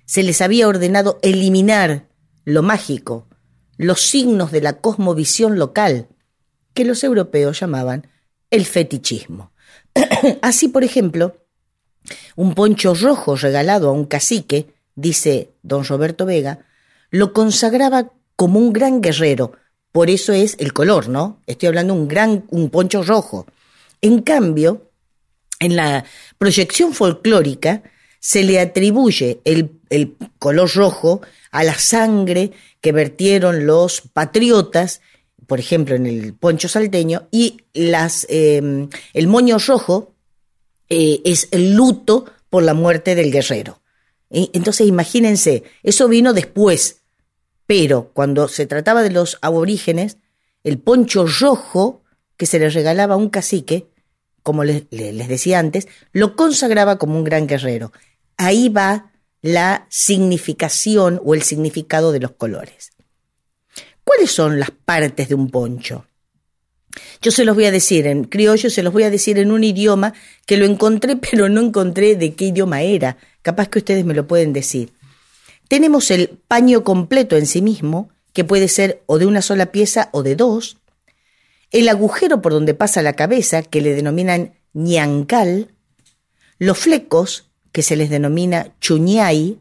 Se 0.06 0.24
les 0.24 0.42
había 0.42 0.68
ordenado 0.68 1.20
eliminar 1.22 2.08
lo 2.46 2.62
mágico, 2.62 3.28
los 3.78 4.02
signos 4.02 4.52
de 4.52 4.62
la 4.62 4.74
cosmovisión 4.74 5.58
local, 5.58 6.08
que 6.74 6.86
los 6.86 7.04
europeos 7.04 7.60
llamaban 7.60 8.08
el 8.50 8.66
fetichismo. 8.66 9.52
Así, 10.42 10.68
por 10.68 10.84
ejemplo, 10.84 11.38
un 12.36 12.54
poncho 12.54 12.94
rojo 12.94 13.36
regalado 13.36 13.90
a 13.90 13.94
un 13.94 14.06
cacique, 14.06 14.74
dice 14.96 15.52
don 15.64 15.84
Roberto 15.86 16.26
Vega, 16.26 16.66
lo 17.10 17.34
consagraba 17.34 18.12
como 18.36 18.60
un 18.60 18.74
gran 18.74 19.02
guerrero, 19.02 19.54
Por 19.92 20.10
eso 20.10 20.34
es 20.34 20.56
el 20.60 20.74
color, 20.74 21.10
¿no? 21.10 21.42
Estoy 21.48 21.68
hablando 21.68 21.94
de 21.94 22.00
un 22.02 22.08
gran, 22.08 22.46
un 22.50 22.70
poncho 22.70 23.04
rojo. 23.04 23.46
En 24.02 24.22
cambio, 24.22 24.90
en 25.60 25.76
la 25.76 26.06
proyección 26.38 26.94
folclórica 26.94 27.84
se 28.20 28.44
le 28.44 28.60
atribuye 28.60 29.42
el, 29.44 29.72
el 29.90 30.16
color 30.40 30.74
rojo 30.74 31.22
a 31.52 31.64
la 31.64 31.78
sangre 31.78 32.52
que 32.80 32.92
vertieron 32.92 33.66
los 33.66 34.02
patriotas, 34.02 35.02
por 35.48 35.60
ejemplo, 35.60 35.96
en 35.96 36.06
el 36.06 36.34
poncho 36.34 36.70
salteño, 36.70 37.28
y 37.32 37.62
las, 37.74 38.26
eh, 38.30 38.88
el 39.14 39.28
moño 39.28 39.58
rojo 39.60 40.14
eh, 40.90 41.22
es 41.26 41.48
el 41.52 41.74
luto 41.74 42.26
por 42.50 42.64
la 42.64 42.74
muerte 42.74 43.16
del 43.16 43.32
guerrero. 43.32 43.82
Entonces, 44.30 44.88
imagínense, 44.88 45.64
eso 45.84 46.08
vino 46.08 46.32
después, 46.32 47.01
pero 47.66 48.12
cuando 48.14 48.48
se 48.48 48.66
trataba 48.66 49.04
de 49.04 49.12
los 49.12 49.38
aborígenes, 49.42 50.18
el 50.64 50.78
poncho 50.78 51.26
rojo 51.26 52.04
que 52.38 52.46
se 52.46 52.60
le 52.60 52.70
regalaba 52.70 53.16
a 53.16 53.18
un 53.18 53.30
cacique, 53.30 53.88
como 54.44 54.64
les, 54.64 54.84
le- 54.92 55.14
les 55.14 55.28
decía 55.28 55.60
antes, 55.60 55.88
lo 56.12 56.36
consagraba 56.36 56.98
como 56.98 57.18
un 57.18 57.24
gran 57.24 57.48
guerrero. 57.48 57.92
Ahí 58.38 58.70
va 58.70 59.12
la 59.42 59.86
significación 59.90 61.22
o 61.24 61.34
el 61.34 61.42
significado 61.44 62.12
de 62.12 62.20
los 62.20 62.32
colores. 62.32 62.92
¿Cuáles 64.04 64.32
son 64.32 64.60
las 64.60 64.72
partes 64.72 65.30
de 65.30 65.36
un 65.36 65.50
poncho? 65.50 66.06
Yo 67.22 67.32
se 67.32 67.46
los 67.46 67.56
voy 67.56 67.66
a 67.66 67.72
decir 67.72 68.08
en 68.08 68.26
criollo, 68.26 68.70
se 68.70 68.84
los 68.84 68.92
voy 68.92 69.04
a 69.04 69.10
decir 69.10 69.38
en 69.38 69.52
un 69.52 69.64
idioma 69.64 70.14
que 70.46 70.58
lo 70.58 70.66
encontré, 70.66 71.16
pero 71.32 71.50
no 71.50 71.62
encontré 71.62 72.16
de 72.16 72.34
qué 72.34 72.46
idioma 72.46 72.82
era. 72.82 73.18
Capaz 73.42 73.70
que 73.70 73.80
ustedes 73.80 74.04
me 74.06 74.14
lo 74.14 74.28
pueden 74.28 74.54
decir. 74.54 74.92
Tenemos 75.72 76.12
el 76.12 76.38
paño 76.50 76.84
completo 76.84 77.38
en 77.38 77.46
sí 77.46 77.62
mismo, 77.62 78.10
que 78.34 78.44
puede 78.44 78.68
ser 78.68 79.04
o 79.06 79.20
de 79.20 79.26
una 79.26 79.42
sola 79.42 79.68
pieza 79.68 80.10
o 80.12 80.22
de 80.22 80.36
dos. 80.36 80.80
El 81.70 81.88
agujero 81.88 82.42
por 82.42 82.52
donde 82.52 82.74
pasa 82.74 83.02
la 83.02 83.14
cabeza, 83.14 83.64
que 83.64 83.80
le 83.80 83.96
denominan 83.96 84.56
ñancal. 84.74 85.74
Los 86.58 86.78
flecos, 86.78 87.52
que 87.72 87.84
se 87.84 87.96
les 87.96 88.10
denomina 88.10 88.76
chuñay. 88.82 89.60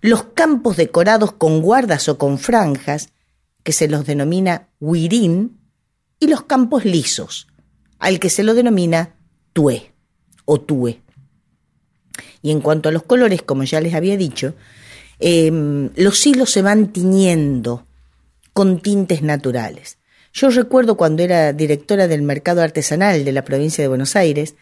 Los 0.00 0.26
campos 0.26 0.76
decorados 0.76 1.32
con 1.32 1.60
guardas 1.60 2.08
o 2.08 2.16
con 2.16 2.38
franjas, 2.38 3.08
que 3.64 3.72
se 3.72 3.88
los 3.88 4.06
denomina 4.06 4.68
huirín 4.78 5.58
y 6.20 6.28
los 6.28 6.44
campos 6.44 6.84
lisos, 6.84 7.48
al 7.98 8.20
que 8.20 8.30
se 8.30 8.44
lo 8.44 8.54
denomina 8.54 9.16
tué 9.54 9.92
o 10.44 10.60
tué. 10.60 11.02
Y 12.42 12.52
en 12.52 12.60
cuanto 12.60 12.88
a 12.88 12.92
los 12.92 13.02
colores, 13.02 13.42
como 13.42 13.64
ya 13.64 13.80
les 13.80 13.94
había 13.94 14.16
dicho, 14.16 14.54
eh, 15.20 15.90
los 15.96 16.26
hilos 16.26 16.50
se 16.50 16.62
van 16.62 16.92
tiñendo 16.92 17.86
con 18.52 18.80
tintes 18.80 19.22
naturales. 19.22 19.98
Yo 20.32 20.50
recuerdo 20.50 20.96
cuando 20.96 21.22
era 21.22 21.52
directora 21.52 22.08
del 22.08 22.22
mercado 22.22 22.62
artesanal 22.62 23.24
de 23.24 23.32
la 23.32 23.44
provincia 23.44 23.82
de 23.82 23.88
Buenos 23.88 24.16
Aires, 24.16 24.54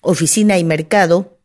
oficina 0.00 0.58
y 0.58 0.64
mercado 0.64 1.38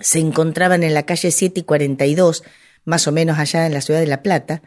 se 0.00 0.18
encontraban 0.18 0.82
en 0.82 0.94
la 0.94 1.04
calle 1.04 1.30
7 1.30 1.60
y 1.60 1.62
42, 1.64 2.42
más 2.84 3.06
o 3.06 3.12
menos 3.12 3.38
allá 3.38 3.66
en 3.66 3.74
la 3.74 3.80
ciudad 3.80 4.00
de 4.00 4.06
La 4.06 4.22
Plata, 4.22 4.62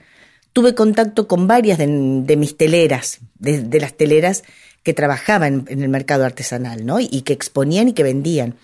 tuve 0.52 0.76
contacto 0.76 1.28
con 1.28 1.48
varias 1.48 1.80
de, 1.80 1.88
de 1.88 2.38
mis 2.38 2.56
teleras, 2.58 3.19
de, 3.39 3.62
de, 3.62 3.80
las 3.80 3.96
teleras 3.96 4.43
que 4.84 4.93
trabajaban 4.93 5.65
en 5.69 5.82
el 5.82 5.89
mercado 5.89 6.26
artesanal, 6.26 6.86
¿no? 6.86 7.00
Y 7.00 7.22
que 7.22 7.34
exponían 7.34 7.88
y 7.88 7.93
que 7.93 8.04
vendían. 8.04 8.56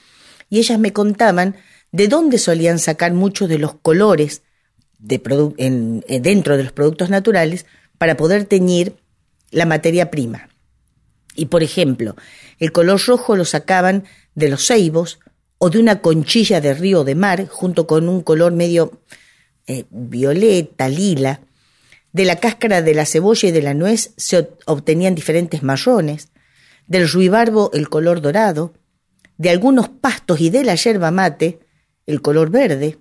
Y 0.49 0.59
ellas 0.59 0.77
me 0.77 0.93
contaban 0.93 1.55
de 1.91 2.07
dónde 2.07 2.37
solían 2.37 2.77
sacar 2.77 3.13
muchos 3.13 3.49
de 3.49 3.57
los 3.57 3.73
colores 3.73 4.43
de 4.99 5.21
en, 5.57 6.03
en, 6.07 6.21
dentro 6.21 6.57
de 6.57 6.63
los 6.63 6.71
productos 6.71 7.09
naturales 7.09 7.65
para 7.97 8.17
poder 8.17 8.45
teñir 8.45 8.95
la 9.51 9.65
materia 9.65 10.11
prima. 10.11 10.49
Y 11.35 11.47
por 11.47 11.63
ejemplo, 11.63 12.15
el 12.59 12.71
color 12.71 13.01
rojo 13.05 13.35
lo 13.35 13.45
sacaban 13.45 14.03
de 14.35 14.49
los 14.49 14.67
ceibos 14.67 15.19
o 15.57 15.69
de 15.69 15.79
una 15.79 16.01
conchilla 16.01 16.61
de 16.61 16.73
río 16.73 17.03
de 17.03 17.15
mar 17.15 17.47
junto 17.47 17.87
con 17.87 18.09
un 18.09 18.21
color 18.21 18.51
medio 18.53 19.01
eh, 19.67 19.85
violeta, 19.89 20.89
lila, 20.89 21.41
de 22.11 22.25
la 22.25 22.37
cáscara 22.37 22.81
de 22.81 22.93
la 22.93 23.05
cebolla 23.05 23.49
y 23.49 23.51
de 23.51 23.61
la 23.61 23.73
nuez 23.73 24.13
se 24.17 24.49
obtenían 24.65 25.15
diferentes 25.15 25.61
marrones, 25.63 26.29
del 26.87 27.07
ruibarbo 27.07 27.69
el 27.73 27.87
color 27.87 28.21
dorado, 28.21 28.73
de 29.37 29.49
algunos 29.49 29.89
pastos 29.89 30.41
y 30.41 30.49
de 30.49 30.63
la 30.63 30.75
yerba 30.75 31.11
mate 31.11 31.59
el 32.07 32.21
color 32.21 32.49
verde, 32.49 32.97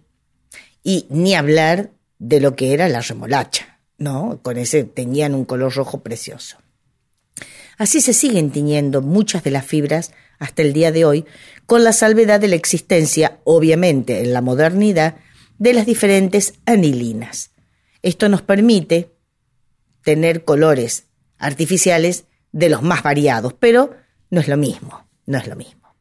y 0.88 1.05
ni 1.11 1.35
hablar 1.35 1.90
de 2.18 2.40
lo 2.40 2.57
que 2.57 2.72
era 2.72 2.88
la 2.88 3.03
remolacha, 3.03 3.79
¿no? 3.98 4.40
Con 4.40 4.57
ese 4.57 4.85
tenían 4.85 5.35
un 5.35 5.44
color 5.44 5.74
rojo 5.74 6.01
precioso. 6.01 6.57
Así 7.77 8.01
se 8.01 8.14
siguen 8.14 8.51
tiñendo 8.51 9.03
muchas 9.03 9.44
de 9.44 9.51
las 9.51 9.66
fibras 9.66 10.12
hasta 10.38 10.62
el 10.62 10.72
día 10.72 10.90
de 10.90 11.05
hoy, 11.05 11.27
con 11.66 11.85
la 11.85 11.92
salvedad 11.92 12.40
de 12.40 12.48
la 12.48 12.57
existencia, 12.57 13.38
obviamente 13.44 14.20
en 14.20 14.33
la 14.33 14.40
modernidad, 14.40 15.16
de 15.59 15.74
las 15.74 15.85
diferentes 15.85 16.55
anilinas. 16.64 17.51
Esto 18.01 18.31
nos 18.31 18.40
permite 18.40 19.11
tener 20.03 20.46
colores 20.46 21.05
artificiales 21.37 22.24
de 22.53 22.70
los 22.70 22.81
más 22.81 23.03
variados, 23.03 23.53
pero 23.53 23.94
no 24.31 24.40
es 24.40 24.48
lo 24.48 24.57
mismo, 24.57 25.07
no 25.27 25.37
es 25.37 25.46
lo 25.48 25.55
mismo. 25.55 25.94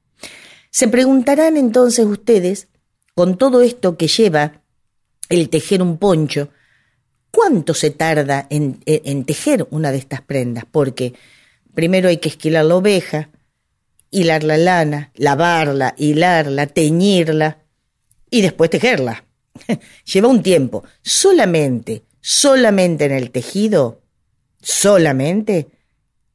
Se 0.69 0.87
preguntarán 0.87 1.57
entonces 1.57 2.05
ustedes, 2.05 2.69
con 3.15 3.37
todo 3.37 3.61
esto 3.61 3.97
que 3.97 4.07
lleva 4.07 4.56
el 5.29 5.49
tejer 5.49 5.81
un 5.81 5.97
poncho, 5.97 6.49
¿cuánto 7.31 7.73
se 7.73 7.91
tarda 7.91 8.47
en, 8.49 8.79
tejer 9.25 9.67
una 9.71 9.91
de 9.91 9.97
estas 9.97 10.21
prendas? 10.21 10.65
Porque 10.69 11.13
primero 11.73 12.09
hay 12.09 12.17
que 12.17 12.29
esquilar 12.29 12.65
la 12.65 12.75
oveja, 12.75 13.29
hilar 14.11 14.43
la 14.43 14.57
lana, 14.57 15.11
lavarla, 15.15 15.93
hilarla, 15.97 16.67
teñirla 16.67 17.59
y 18.29 18.41
después 18.41 18.69
tejerla. 18.69 19.23
Lleva 20.05 20.27
un 20.27 20.43
tiempo. 20.43 20.83
Solamente 21.01 22.07
solamente 22.29 23.05
en 23.05 23.13
el 23.13 23.31
tejido, 23.31 24.01
solamente, 24.61 25.69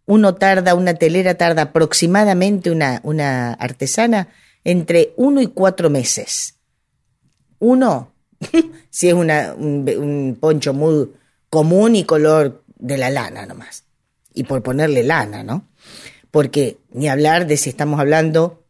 uno 0.07 0.37
tarda, 0.37 0.75
una 0.75 0.95
telera 0.95 1.35
tarda 1.35 1.63
aproximadamente 1.63 2.71
una 2.71 3.53
artesana 3.53 4.29
entre 4.65 5.13
uno 5.19 5.43
y 5.43 5.49
cuatro 5.49 5.91
meses. 5.91 6.55
Uno, 7.59 8.12
si 8.91 9.09
es 9.09 9.15
una, 9.15 9.55
un, 9.55 9.89
un, 9.99 10.37
poncho 10.41 10.73
muy 10.73 11.11
común 11.49 11.97
y 11.97 12.05
color 12.05 12.65
de 12.79 12.99
la 12.99 13.11
lana 13.11 13.47
nomás. 13.47 13.85
Y 14.35 14.45
por 14.45 14.63
ponerle 14.63 15.03
lana, 15.03 15.43
¿no? 15.43 15.69
Porque 16.31 16.79
ni 16.91 17.09
hablar 17.09 17.47
de 17.47 17.57
si 17.57 17.69
estamos 17.69 18.01
hablando, 18.01 18.65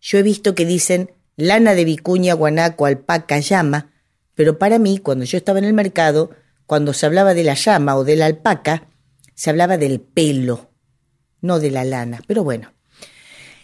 yo 0.00 0.18
he 0.18 0.22
visto 0.22 0.54
que 0.54 0.66
dicen 0.66 1.10
lana 1.36 1.74
de 1.74 1.84
vicuña, 1.84 2.34
guanaco, 2.34 2.86
alpaca, 2.86 3.38
llama, 3.38 3.90
pero 4.34 4.58
para 4.58 4.78
mí, 4.78 4.98
cuando 4.98 5.24
yo 5.24 5.38
estaba 5.38 5.58
en 5.58 5.64
el 5.64 5.74
mercado, 5.74 6.30
cuando 6.66 6.92
se 6.92 7.06
hablaba 7.06 7.34
de 7.34 7.44
la 7.44 7.54
llama 7.54 7.96
o 7.96 8.04
de 8.04 8.16
la 8.16 8.26
alpaca, 8.26 8.88
se 9.34 9.50
hablaba 9.50 9.78
del 9.78 10.00
pelo, 10.00 10.70
no 11.40 11.60
de 11.60 11.70
la 11.70 11.84
lana, 11.84 12.20
pero 12.26 12.44
bueno. 12.44 12.72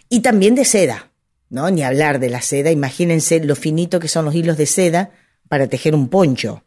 Y 0.09 0.21
también 0.21 0.55
de 0.55 0.65
seda, 0.65 1.10
¿no? 1.51 1.69
Ni 1.69 1.83
hablar 1.83 2.19
de 2.19 2.29
la 2.29 2.41
seda, 2.41 2.71
imagínense 2.71 3.43
lo 3.43 3.55
finito 3.55 3.99
que 3.99 4.07
son 4.07 4.25
los 4.25 4.33
hilos 4.33 4.57
de 4.57 4.65
seda 4.65 5.11
para 5.49 5.67
tejer 5.67 5.93
un 5.93 6.07
poncho. 6.07 6.63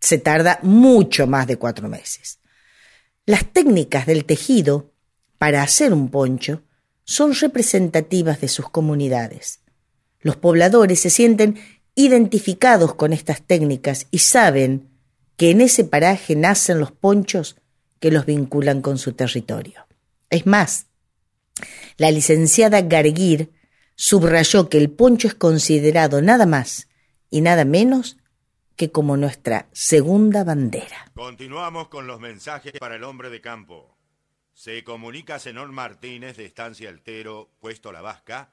Se 0.00 0.16
tarda 0.16 0.60
mucho 0.62 1.26
más 1.26 1.46
de 1.48 1.56
cuatro 1.56 1.88
meses. 1.88 2.38
Las 3.26 3.44
técnicas 3.52 4.06
del 4.06 4.24
tejido 4.24 4.92
para 5.38 5.62
hacer 5.62 5.92
un 5.92 6.08
poncho 6.08 6.62
son 7.04 7.34
representativas 7.34 8.40
de 8.40 8.48
sus 8.48 8.70
comunidades. 8.70 9.60
Los 10.20 10.36
pobladores 10.36 11.00
se 11.00 11.10
sienten 11.10 11.58
identificados 11.96 12.94
con 12.94 13.12
estas 13.12 13.42
técnicas 13.42 14.06
y 14.12 14.18
saben 14.18 14.88
que 15.36 15.50
en 15.50 15.60
ese 15.60 15.82
paraje 15.82 16.36
nacen 16.36 16.78
los 16.78 16.92
ponchos 16.92 17.56
que 17.98 18.12
los 18.12 18.24
vinculan 18.24 18.82
con 18.82 18.98
su 18.98 19.14
territorio. 19.14 19.86
Es 20.30 20.46
más, 20.46 20.86
la 21.96 22.12
licenciada 22.12 22.82
Garguir 22.82 23.55
subrayó 23.96 24.68
que 24.68 24.78
el 24.78 24.90
poncho 24.90 25.26
es 25.26 25.34
considerado 25.34 26.22
nada 26.22 26.46
más 26.46 26.88
y 27.30 27.40
nada 27.40 27.64
menos 27.64 28.18
que 28.76 28.92
como 28.92 29.16
nuestra 29.16 29.68
segunda 29.72 30.44
bandera. 30.44 31.10
Continuamos 31.14 31.88
con 31.88 32.06
los 32.06 32.20
mensajes 32.20 32.74
para 32.78 32.96
el 32.96 33.04
hombre 33.04 33.30
de 33.30 33.40
campo. 33.40 33.96
Se 34.52 34.84
comunica 34.84 35.38
Zenón 35.38 35.74
Martínez 35.74 36.36
de 36.36 36.44
Estancia 36.44 36.88
Altero, 36.88 37.50
puesto 37.58 37.90
La 37.90 38.02
Vasca, 38.02 38.52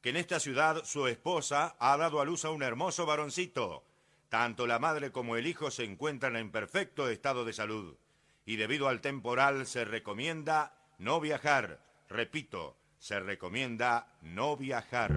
que 0.00 0.10
en 0.10 0.16
esta 0.16 0.40
ciudad 0.40 0.84
su 0.84 1.06
esposa 1.08 1.76
ha 1.78 1.96
dado 1.96 2.20
a 2.20 2.24
luz 2.24 2.44
a 2.44 2.50
un 2.50 2.62
hermoso 2.62 3.04
varoncito. 3.04 3.84
Tanto 4.28 4.66
la 4.66 4.78
madre 4.78 5.10
como 5.10 5.36
el 5.36 5.46
hijo 5.46 5.70
se 5.70 5.84
encuentran 5.84 6.36
en 6.36 6.52
perfecto 6.52 7.08
estado 7.08 7.44
de 7.44 7.52
salud 7.52 7.96
y 8.44 8.56
debido 8.56 8.88
al 8.88 9.00
temporal 9.00 9.66
se 9.66 9.84
recomienda 9.84 10.74
no 10.98 11.20
viajar. 11.20 11.84
Repito, 12.08 12.77
se 12.98 13.20
recomienda 13.20 14.08
no 14.22 14.56
viajar. 14.56 15.16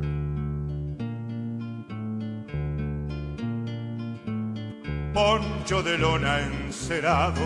Poncho 5.13 5.83
de 5.83 5.97
lona 5.97 6.39
encerado, 6.39 7.41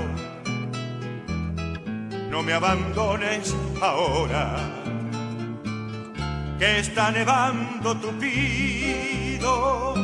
no 2.29 2.43
me 2.43 2.53
abandones 2.53 3.55
ahora, 3.81 4.55
que 6.59 6.79
está 6.79 7.11
nevando 7.11 7.97
tupido 7.97 9.95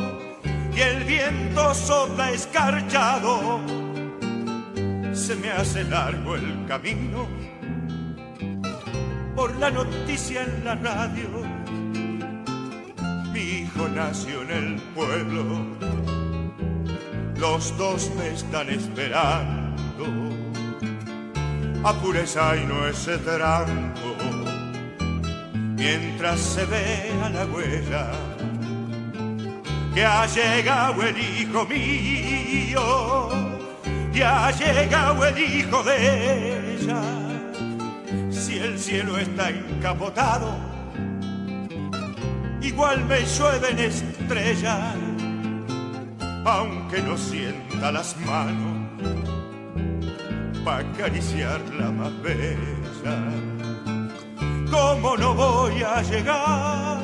y 0.74 0.80
el 0.80 1.04
viento 1.04 1.74
sopla 1.74 2.32
escarchado. 2.32 3.60
Se 5.12 5.36
me 5.36 5.50
hace 5.50 5.84
largo 5.84 6.34
el 6.34 6.66
camino 6.66 7.41
por 9.42 9.58
la 9.58 9.72
noticia 9.72 10.44
en 10.44 10.64
la 10.64 10.76
radio. 10.76 11.28
Mi 13.32 13.40
hijo 13.40 13.88
nació 13.88 14.42
en 14.42 14.50
el 14.52 14.80
pueblo, 14.94 15.42
los 17.36 17.76
dos 17.76 18.08
me 18.16 18.28
están 18.28 18.70
esperando. 18.70 20.04
Apures 21.82 22.36
y 22.36 22.66
no 22.66 22.86
ese 22.86 23.18
tranco, 23.18 24.14
mientras 25.76 26.38
se 26.38 26.64
vea 26.66 27.28
la 27.30 27.44
huella 27.46 28.12
que 29.92 30.04
ha 30.04 30.24
llegado 30.26 31.02
el 31.02 31.18
hijo 31.18 31.66
mío, 31.66 33.28
ya 34.12 34.46
ha 34.46 34.50
llegado 34.52 35.26
el 35.26 35.36
hijo 35.36 35.82
de 35.82 36.76
ella. 36.76 37.31
El 38.62 38.78
cielo 38.78 39.18
está 39.18 39.50
encapotado, 39.50 40.54
igual 42.60 43.04
me 43.06 43.24
llueven 43.24 43.76
estrellas, 43.80 44.94
aunque 46.44 47.02
no 47.02 47.18
sienta 47.18 47.90
las 47.90 48.16
manos 48.18 48.88
para 50.64 50.88
acariciar 50.88 51.60
la 51.76 51.90
más 51.90 52.12
bella. 52.22 53.32
¿Cómo 54.70 55.16
no 55.16 55.34
voy 55.34 55.82
a 55.82 56.00
llegar? 56.02 56.98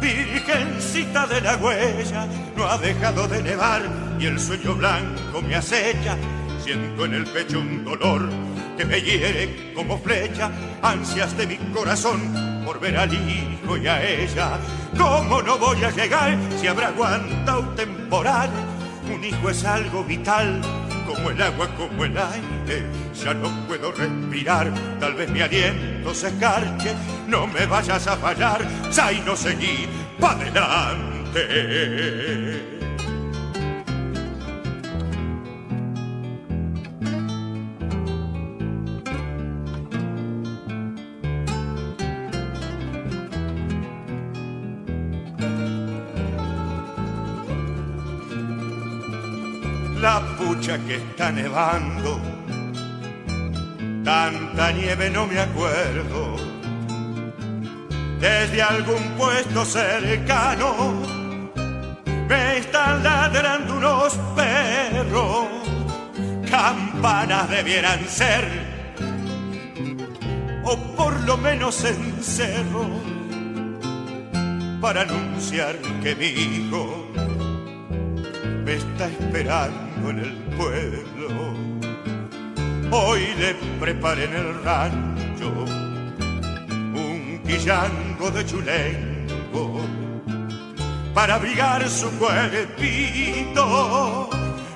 Virgencita 0.00 1.26
de 1.26 1.42
la 1.42 1.56
huella, 1.58 2.26
no 2.56 2.64
ha 2.64 2.78
dejado 2.78 3.28
de 3.28 3.42
nevar 3.42 3.82
y 4.18 4.24
el 4.24 4.40
sueño 4.40 4.76
blanco 4.76 5.42
me 5.42 5.56
acecha. 5.56 6.16
Siento 6.64 7.04
en 7.04 7.12
el 7.12 7.26
pecho 7.26 7.60
un 7.60 7.84
dolor 7.84 8.30
que 8.76 8.84
me 8.84 9.00
hiere 9.00 9.72
como 9.74 9.98
flecha, 9.98 10.50
ansias 10.82 11.36
de 11.36 11.46
mi 11.46 11.56
corazón 11.72 12.62
por 12.64 12.80
ver 12.80 12.96
al 12.96 13.12
hijo 13.12 13.76
y 13.76 13.86
a 13.86 14.02
ella. 14.02 14.58
¿Cómo 14.96 15.42
no 15.42 15.58
voy 15.58 15.84
a 15.84 15.90
llegar 15.90 16.38
si 16.60 16.66
habrá 16.66 16.88
aguantado 16.88 17.62
temporal? 17.70 18.50
Un 19.12 19.22
hijo 19.22 19.50
es 19.50 19.64
algo 19.64 20.02
vital, 20.04 20.60
como 21.06 21.30
el 21.30 21.42
agua, 21.42 21.68
como 21.76 22.04
el 22.04 22.16
aire. 22.16 22.86
Ya 23.22 23.34
no 23.34 23.50
puedo 23.66 23.92
respirar, 23.92 24.72
tal 24.98 25.14
vez 25.14 25.28
mi 25.30 25.40
aliento 25.40 26.14
se 26.14 26.28
escarche. 26.28 26.94
No 27.28 27.46
me 27.46 27.66
vayas 27.66 28.06
a 28.06 28.16
fallar, 28.16 28.66
y 29.12 29.20
no 29.20 29.36
seguí 29.36 29.86
pa' 30.18 30.32
adelante. 30.32 31.44
Pucha 50.64 50.78
que 50.86 50.94
está 50.94 51.30
nevando. 51.30 52.18
Tanta 54.02 54.72
nieve 54.72 55.10
no 55.10 55.26
me 55.26 55.38
acuerdo. 55.38 56.36
Desde 58.18 58.62
algún 58.62 59.02
puesto 59.18 59.64
cercano 59.64 61.02
me 62.28 62.58
están 62.58 63.02
ladrando 63.02 63.76
unos 63.76 64.14
perros. 64.34 65.48
Campanas 66.50 67.50
debieran 67.50 68.06
ser, 68.06 68.44
o 70.62 70.76
por 70.96 71.20
lo 71.24 71.36
menos 71.36 71.84
encerro, 71.84 72.86
para 74.80 75.02
anunciar 75.02 75.76
que 76.02 76.14
mi 76.14 76.26
hijo 76.26 77.10
me 78.64 78.74
está 78.74 79.08
esperando 79.08 79.83
en 80.10 80.18
el 80.18 80.32
pueblo. 80.56 81.54
Hoy 82.90 83.34
le 83.38 83.54
preparé 83.80 84.24
en 84.24 84.34
el 84.34 84.62
rancho 84.62 85.50
un 86.94 87.40
guillango 87.44 88.30
de 88.30 88.44
chulengo 88.46 89.80
para 91.12 91.36
abrigar 91.36 91.88
su 91.88 92.10
cuerpito, 92.18 93.62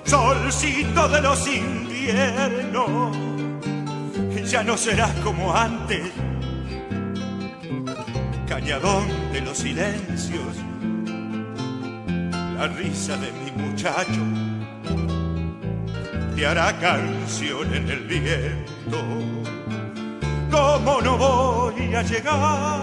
solcito 0.04 1.08
de 1.08 1.22
los 1.22 1.46
inviernos. 1.46 3.16
Ya 4.50 4.62
no 4.62 4.76
serás 4.76 5.12
como 5.22 5.54
antes, 5.54 6.10
cañadón 8.48 9.06
de 9.32 9.42
los 9.42 9.58
silencios 9.58 10.56
la 12.58 12.66
risa 12.66 13.16
de 13.18 13.30
mi 13.30 13.52
muchacho 13.62 14.47
te 16.38 16.46
hará 16.46 16.72
canción 16.78 17.74
en 17.74 17.90
el 17.90 18.04
viento. 18.06 18.98
¿Cómo 20.48 21.00
no 21.00 21.18
voy 21.18 21.92
a 21.92 22.02
llegar? 22.02 22.80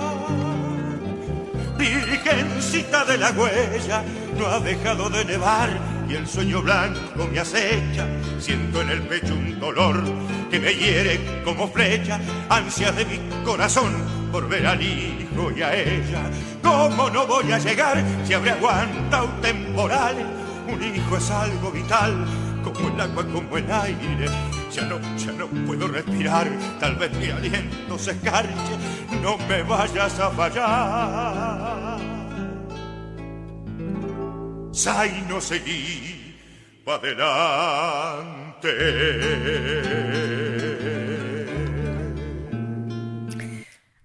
Virgencita 1.78 3.06
de 3.06 3.18
la 3.18 3.32
huella, 3.32 4.04
no 4.38 4.48
ha 4.48 4.60
dejado 4.60 5.10
de 5.10 5.24
nevar 5.24 5.70
y 6.10 6.16
el 6.16 6.28
sueño 6.28 6.62
blanco 6.62 7.30
me 7.32 7.40
acecha. 7.40 8.06
Siento 8.40 8.82
en 8.82 8.90
el 8.90 9.04
pecho 9.04 9.34
un 9.34 9.58
dolor 9.58 10.04
que 10.52 10.60
me 10.60 10.74
hiere 10.74 11.42
como 11.46 11.70
flecha, 11.70 12.20
ansia 12.50 12.92
de 12.92 13.06
mi 13.06 13.20
corazón 13.46 13.94
por 14.34 14.50
ver 14.50 14.68
al 14.68 14.82
hijo 14.82 15.50
y 15.56 15.62
a 15.62 15.74
ella. 15.74 16.24
¿Cómo 16.62 17.10
no 17.10 17.26
voy 17.26 17.50
a 17.54 17.60
llegar 17.60 18.04
si 18.26 18.34
habré 18.34 18.52
aguantado 18.52 19.30
temporales? 19.42 20.26
Un 20.68 20.84
hijo 20.84 21.18
es 21.18 21.32
algo 21.32 21.72
vital, 21.72 22.26
como 22.76 22.90
el 22.90 23.02
agua, 23.02 23.26
como 23.32 23.58
el 23.58 23.72
aire. 23.72 24.28
Ya 24.72 24.84
no, 24.84 25.00
ya 25.18 25.32
no 25.32 25.48
puedo 25.66 25.88
respirar, 25.88 26.48
tal 26.80 26.96
vez 26.96 27.12
mi 27.18 27.30
aliento 27.30 27.98
se 27.98 28.12
escarche. 28.12 28.76
No 29.22 29.38
me 29.48 29.64
vayas 29.64 30.20
a 30.20 30.30
fallar. 30.32 32.00
Sai 34.72 35.24
no 35.30 35.40
seguí 35.40 36.36
pa' 36.84 36.96
adelante. 36.96 38.72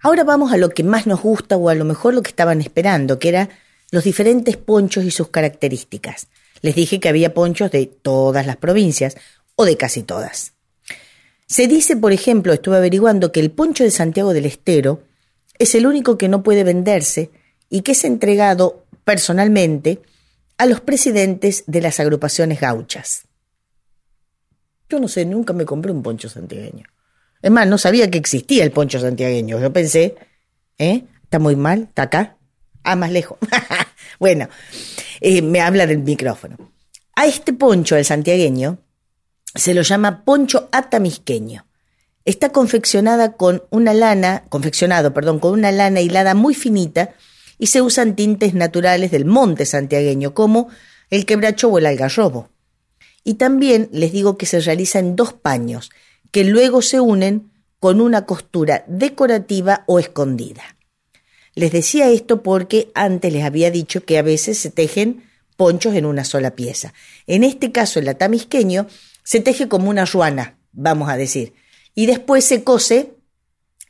Ahora 0.02 0.24
vamos 0.24 0.52
a 0.52 0.56
lo 0.56 0.70
que 0.70 0.82
más 0.82 1.06
nos 1.06 1.20
gusta 1.20 1.56
o 1.56 1.68
a 1.68 1.74
lo 1.74 1.84
mejor 1.84 2.14
lo 2.14 2.22
que 2.22 2.30
estaban 2.30 2.60
esperando, 2.60 3.18
que 3.18 3.28
era 3.28 3.50
los 3.90 4.04
diferentes 4.04 4.56
ponchos 4.56 5.04
y 5.04 5.10
sus 5.10 5.28
características. 5.28 6.28
Les 6.62 6.74
dije 6.74 7.00
que 7.00 7.08
había 7.08 7.34
ponchos 7.34 7.70
de 7.70 7.86
todas 7.86 8.46
las 8.46 8.56
provincias 8.56 9.16
o 9.56 9.64
de 9.64 9.76
casi 9.76 10.02
todas. 10.02 10.52
Se 11.46 11.66
dice, 11.66 11.96
por 11.96 12.12
ejemplo, 12.12 12.52
estuve 12.52 12.76
averiguando 12.76 13.32
que 13.32 13.40
el 13.40 13.50
poncho 13.50 13.82
de 13.82 13.90
Santiago 13.90 14.32
del 14.32 14.46
Estero 14.46 15.02
es 15.58 15.74
el 15.74 15.86
único 15.86 16.16
que 16.16 16.28
no 16.28 16.42
puede 16.42 16.64
venderse 16.64 17.30
y 17.68 17.82
que 17.82 17.92
es 17.92 18.04
entregado 18.04 18.86
personalmente 19.04 20.00
a 20.58 20.66
los 20.66 20.80
presidentes 20.80 21.64
de 21.66 21.80
las 21.80 22.00
agrupaciones 22.00 22.60
gauchas. 22.60 23.26
Yo 24.88 25.00
no 25.00 25.08
sé, 25.08 25.24
nunca 25.24 25.52
me 25.52 25.64
compré 25.64 25.92
un 25.92 26.02
poncho 26.02 26.28
santiagueño. 26.28 26.84
Es 27.42 27.50
más, 27.50 27.66
no 27.66 27.78
sabía 27.78 28.10
que 28.10 28.18
existía 28.18 28.64
el 28.64 28.70
poncho 28.70 29.00
santiagueño. 29.00 29.58
Yo 29.58 29.72
pensé, 29.72 30.16
¿eh? 30.78 31.04
¿Está 31.22 31.38
muy 31.38 31.56
mal? 31.56 31.84
¿Está 31.88 32.02
acá? 32.02 32.36
Ah, 32.82 32.96
más 32.96 33.10
lejos. 33.10 33.38
bueno, 34.20 34.50
eh, 35.22 35.40
me 35.40 35.62
habla 35.62 35.86
del 35.86 35.98
micrófono. 35.98 36.56
A 37.16 37.26
este 37.26 37.54
poncho, 37.54 37.96
el 37.96 38.04
santiagueño, 38.04 38.78
se 39.54 39.74
lo 39.74 39.80
llama 39.80 40.24
poncho 40.24 40.68
atamisqueño. 40.70 41.66
Está 42.26 42.50
confeccionada 42.50 43.32
con 43.32 43.64
una 43.70 43.94
lana, 43.94 44.44
confeccionado, 44.50 45.14
perdón, 45.14 45.40
con 45.40 45.54
una 45.54 45.72
lana 45.72 46.02
hilada 46.02 46.34
muy 46.34 46.54
finita 46.54 47.14
y 47.58 47.68
se 47.68 47.80
usan 47.80 48.14
tintes 48.14 48.52
naturales 48.52 49.10
del 49.10 49.24
monte 49.24 49.64
santiagueño, 49.64 50.34
como 50.34 50.68
el 51.08 51.24
quebracho 51.24 51.68
o 51.68 51.78
el 51.78 51.86
algarrobo. 51.86 52.50
Y 53.24 53.34
también 53.34 53.88
les 53.90 54.12
digo 54.12 54.36
que 54.36 54.44
se 54.44 54.60
realiza 54.60 54.98
en 54.98 55.16
dos 55.16 55.32
paños, 55.32 55.90
que 56.30 56.44
luego 56.44 56.82
se 56.82 57.00
unen 57.00 57.50
con 57.78 58.02
una 58.02 58.26
costura 58.26 58.84
decorativa 58.86 59.84
o 59.86 59.98
escondida. 59.98 60.76
Les 61.60 61.72
decía 61.72 62.08
esto 62.08 62.42
porque 62.42 62.90
antes 62.94 63.30
les 63.30 63.44
había 63.44 63.70
dicho 63.70 64.02
que 64.06 64.16
a 64.16 64.22
veces 64.22 64.56
se 64.56 64.70
tejen 64.70 65.28
ponchos 65.58 65.94
en 65.94 66.06
una 66.06 66.24
sola 66.24 66.56
pieza. 66.56 66.94
En 67.26 67.44
este 67.44 67.70
caso, 67.70 67.98
el 67.98 68.08
atamisqueño 68.08 68.86
se 69.24 69.40
teje 69.40 69.68
como 69.68 69.90
una 69.90 70.06
ruana, 70.06 70.56
vamos 70.72 71.10
a 71.10 71.18
decir, 71.18 71.52
y 71.94 72.06
después 72.06 72.46
se 72.46 72.64
cose 72.64 73.12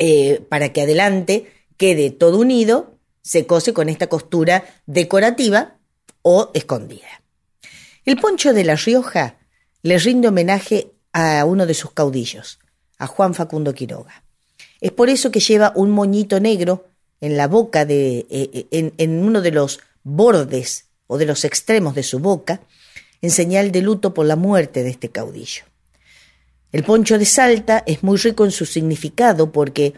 eh, 0.00 0.44
para 0.48 0.72
que 0.72 0.82
adelante 0.82 1.46
quede 1.76 2.10
todo 2.10 2.40
unido, 2.40 2.98
se 3.22 3.46
cose 3.46 3.72
con 3.72 3.88
esta 3.88 4.08
costura 4.08 4.64
decorativa 4.86 5.76
o 6.22 6.50
escondida. 6.54 7.22
El 8.04 8.16
poncho 8.16 8.52
de 8.52 8.64
La 8.64 8.74
Rioja 8.74 9.36
le 9.82 9.96
rinde 9.98 10.26
homenaje 10.26 10.90
a 11.12 11.44
uno 11.44 11.66
de 11.66 11.74
sus 11.74 11.92
caudillos, 11.92 12.58
a 12.98 13.06
Juan 13.06 13.32
Facundo 13.32 13.74
Quiroga. 13.74 14.24
Es 14.80 14.90
por 14.90 15.08
eso 15.08 15.30
que 15.30 15.38
lleva 15.38 15.72
un 15.76 15.92
moñito 15.92 16.40
negro 16.40 16.89
en 17.20 17.36
la 17.36 17.48
boca 17.48 17.84
de, 17.84 18.26
eh, 18.30 18.66
en, 18.70 18.94
en 18.98 19.22
uno 19.22 19.40
de 19.40 19.50
los 19.50 19.80
bordes 20.02 20.86
o 21.06 21.18
de 21.18 21.26
los 21.26 21.44
extremos 21.44 21.94
de 21.94 22.02
su 22.02 22.18
boca, 22.18 22.60
en 23.22 23.30
señal 23.30 23.72
de 23.72 23.82
luto 23.82 24.14
por 24.14 24.26
la 24.26 24.36
muerte 24.36 24.82
de 24.82 24.90
este 24.90 25.10
caudillo. 25.10 25.64
El 26.72 26.84
poncho 26.84 27.18
de 27.18 27.26
Salta 27.26 27.82
es 27.86 28.02
muy 28.02 28.16
rico 28.16 28.44
en 28.44 28.52
su 28.52 28.64
significado 28.64 29.50
porque 29.50 29.94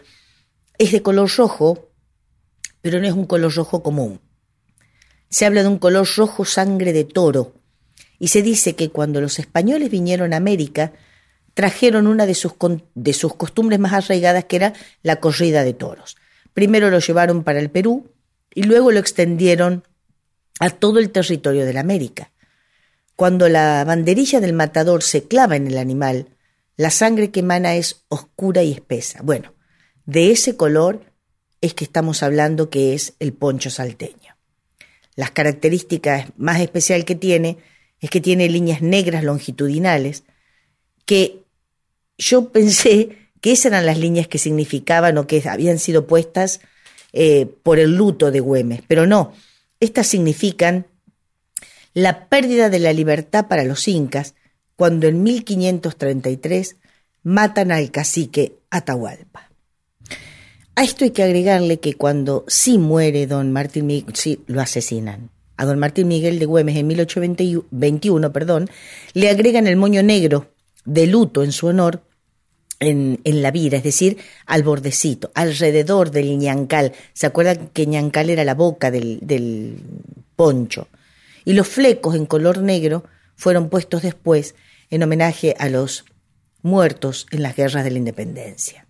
es 0.77 0.91
de 0.91 1.01
color 1.01 1.29
rojo, 1.37 1.89
pero 2.81 2.99
no 2.99 3.07
es 3.07 3.13
un 3.13 3.25
color 3.25 3.53
rojo 3.53 3.83
común. 3.83 4.19
Se 5.29 5.45
habla 5.45 5.61
de 5.61 5.67
un 5.67 5.77
color 5.77 6.07
rojo 6.15 6.45
sangre 6.45 6.93
de 6.93 7.05
toro, 7.05 7.53
y 8.19 8.29
se 8.29 8.41
dice 8.41 8.75
que 8.75 8.89
cuando 8.89 9.21
los 9.21 9.37
españoles 9.37 9.89
vinieron 9.89 10.33
a 10.33 10.37
América, 10.37 10.93
trajeron 11.53 12.07
una 12.07 12.25
de 12.25 12.35
sus, 12.35 12.53
de 12.95 13.13
sus 13.13 13.35
costumbres 13.35 13.79
más 13.79 13.93
arraigadas, 13.93 14.45
que 14.45 14.55
era 14.55 14.73
la 15.01 15.17
corrida 15.17 15.63
de 15.63 15.73
toros. 15.73 16.15
Primero 16.53 16.89
lo 16.89 16.99
llevaron 16.99 17.43
para 17.43 17.59
el 17.59 17.69
Perú 17.69 18.11
y 18.53 18.63
luego 18.63 18.91
lo 18.91 18.99
extendieron 18.99 19.83
a 20.59 20.69
todo 20.69 20.99
el 20.99 21.09
territorio 21.09 21.65
de 21.65 21.73
la 21.73 21.79
América. 21.79 22.31
Cuando 23.15 23.49
la 23.49 23.83
banderilla 23.83 24.39
del 24.39 24.53
matador 24.53 25.03
se 25.03 25.23
clava 25.27 25.55
en 25.55 25.67
el 25.67 25.77
animal, 25.77 26.27
la 26.75 26.89
sangre 26.89 27.31
que 27.31 27.41
emana 27.41 27.75
es 27.75 28.05
oscura 28.07 28.63
y 28.63 28.71
espesa. 28.71 29.21
Bueno, 29.23 29.53
de 30.05 30.31
ese 30.31 30.55
color 30.57 31.13
es 31.61 31.73
que 31.73 31.85
estamos 31.85 32.23
hablando 32.23 32.69
que 32.69 32.93
es 32.93 33.13
el 33.19 33.33
poncho 33.33 33.69
salteño. 33.69 34.35
Las 35.15 35.31
características 35.31 36.27
más 36.37 36.59
especial 36.59 37.05
que 37.05 37.15
tiene 37.15 37.57
es 37.99 38.09
que 38.09 38.19
tiene 38.19 38.49
líneas 38.49 38.81
negras 38.81 39.23
longitudinales 39.23 40.23
que 41.05 41.43
yo 42.17 42.49
pensé 42.51 43.22
que 43.43 43.51
esas 43.51 43.73
eran 43.73 43.85
las 43.85 43.99
líneas 43.99 44.29
que 44.29 44.37
significaban 44.37 45.17
o 45.17 45.27
que 45.27 45.43
habían 45.49 45.77
sido 45.77 46.07
puestas 46.07 46.61
eh, 47.11 47.45
por 47.61 47.77
el 47.77 47.93
luto 47.93 48.31
de 48.31 48.39
Güemes, 48.39 48.83
pero 48.87 49.05
no, 49.05 49.33
estas 49.81 50.07
significan 50.07 50.87
la 51.93 52.29
pérdida 52.29 52.69
de 52.69 52.79
la 52.79 52.93
libertad 52.93 53.49
para 53.49 53.65
los 53.65 53.89
incas 53.89 54.33
cuando 54.77 55.07
en 55.07 55.23
1533 55.23 56.77
matan 57.23 57.73
al 57.73 57.91
cacique 57.91 58.59
Atahualpa. 58.69 59.51
A 60.75 60.83
esto 60.85 61.03
hay 61.03 61.11
que 61.11 61.23
agregarle 61.23 61.81
que 61.81 61.95
cuando 61.95 62.45
sí 62.47 62.77
muere 62.77 63.27
don 63.27 63.51
Martín 63.51 63.87
Miguel, 63.87 64.15
sí 64.15 64.39
lo 64.47 64.61
asesinan. 64.61 65.31
A 65.57 65.65
don 65.65 65.79
Martín 65.79 66.07
Miguel 66.07 66.39
de 66.39 66.45
Güemes 66.45 66.77
en 66.77 66.87
1821, 66.87 68.31
perdón, 68.31 68.69
le 69.11 69.29
agregan 69.29 69.67
el 69.67 69.75
moño 69.75 70.01
negro 70.01 70.53
de 70.85 71.07
luto 71.07 71.43
en 71.43 71.51
su 71.51 71.67
honor 71.67 72.03
en, 72.87 73.19
la 73.23 73.51
vida, 73.51 73.77
es 73.77 73.83
decir, 73.83 74.17
al 74.45 74.63
bordecito, 74.63 75.31
alrededor 75.35 76.11
del 76.11 76.37
ñancal. 76.37 76.93
¿Se 77.13 77.25
acuerdan 77.25 77.69
que 77.69 77.85
ñancal 77.85 78.29
era 78.29 78.43
la 78.43 78.55
boca 78.55 78.91
del, 78.91 79.19
del 79.21 79.77
poncho? 80.35 80.87
Y 81.45 81.53
los 81.53 81.67
flecos 81.67 82.15
en 82.15 82.25
color 82.25 82.59
negro 82.59 83.03
fueron 83.35 83.69
puestos 83.69 84.01
después 84.01 84.55
en 84.89 85.03
homenaje 85.03 85.55
a 85.59 85.69
los 85.69 86.05
muertos 86.61 87.27
en 87.31 87.43
las 87.43 87.55
guerras 87.55 87.83
de 87.83 87.91
la 87.91 87.97
independencia. 87.97 88.87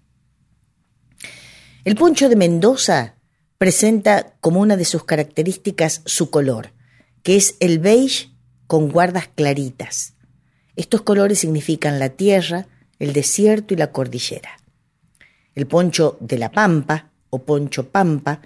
El 1.84 1.96
poncho 1.96 2.30
de 2.30 2.36
Mendoza 2.36 3.16
presenta 3.58 4.36
como 4.40 4.62
una 4.62 4.78
de 4.78 4.86
sus 4.86 5.04
características 5.04 6.02
su 6.06 6.30
color, 6.30 6.72
que 7.24 7.36
es 7.36 7.56
el 7.60 7.80
beige 7.80 8.30
con 8.68 8.90
guardas 8.90 9.30
claritas. 9.34 10.14
Estos 10.76 11.02
colores 11.02 11.40
significan 11.40 12.00
la 12.00 12.10
tierra, 12.10 12.68
el 13.04 13.12
desierto 13.12 13.74
y 13.74 13.78
la 13.78 13.92
cordillera. 13.92 14.58
El 15.56 15.68
poncho 15.68 16.18
de 16.22 16.38
la 16.38 16.50
pampa 16.50 17.12
o 17.30 17.44
poncho 17.44 17.90
pampa 17.90 18.40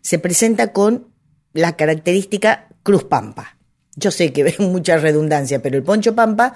se 0.00 0.20
presenta 0.20 0.72
con 0.72 1.08
la 1.52 1.74
característica 1.74 2.68
cruz 2.84 3.02
pampa. 3.02 3.58
Yo 3.96 4.12
sé 4.12 4.32
que 4.32 4.44
ven 4.48 4.70
mucha 4.70 4.96
redundancia, 4.96 5.60
pero 5.60 5.76
el 5.76 5.82
poncho 5.82 6.14
pampa 6.14 6.54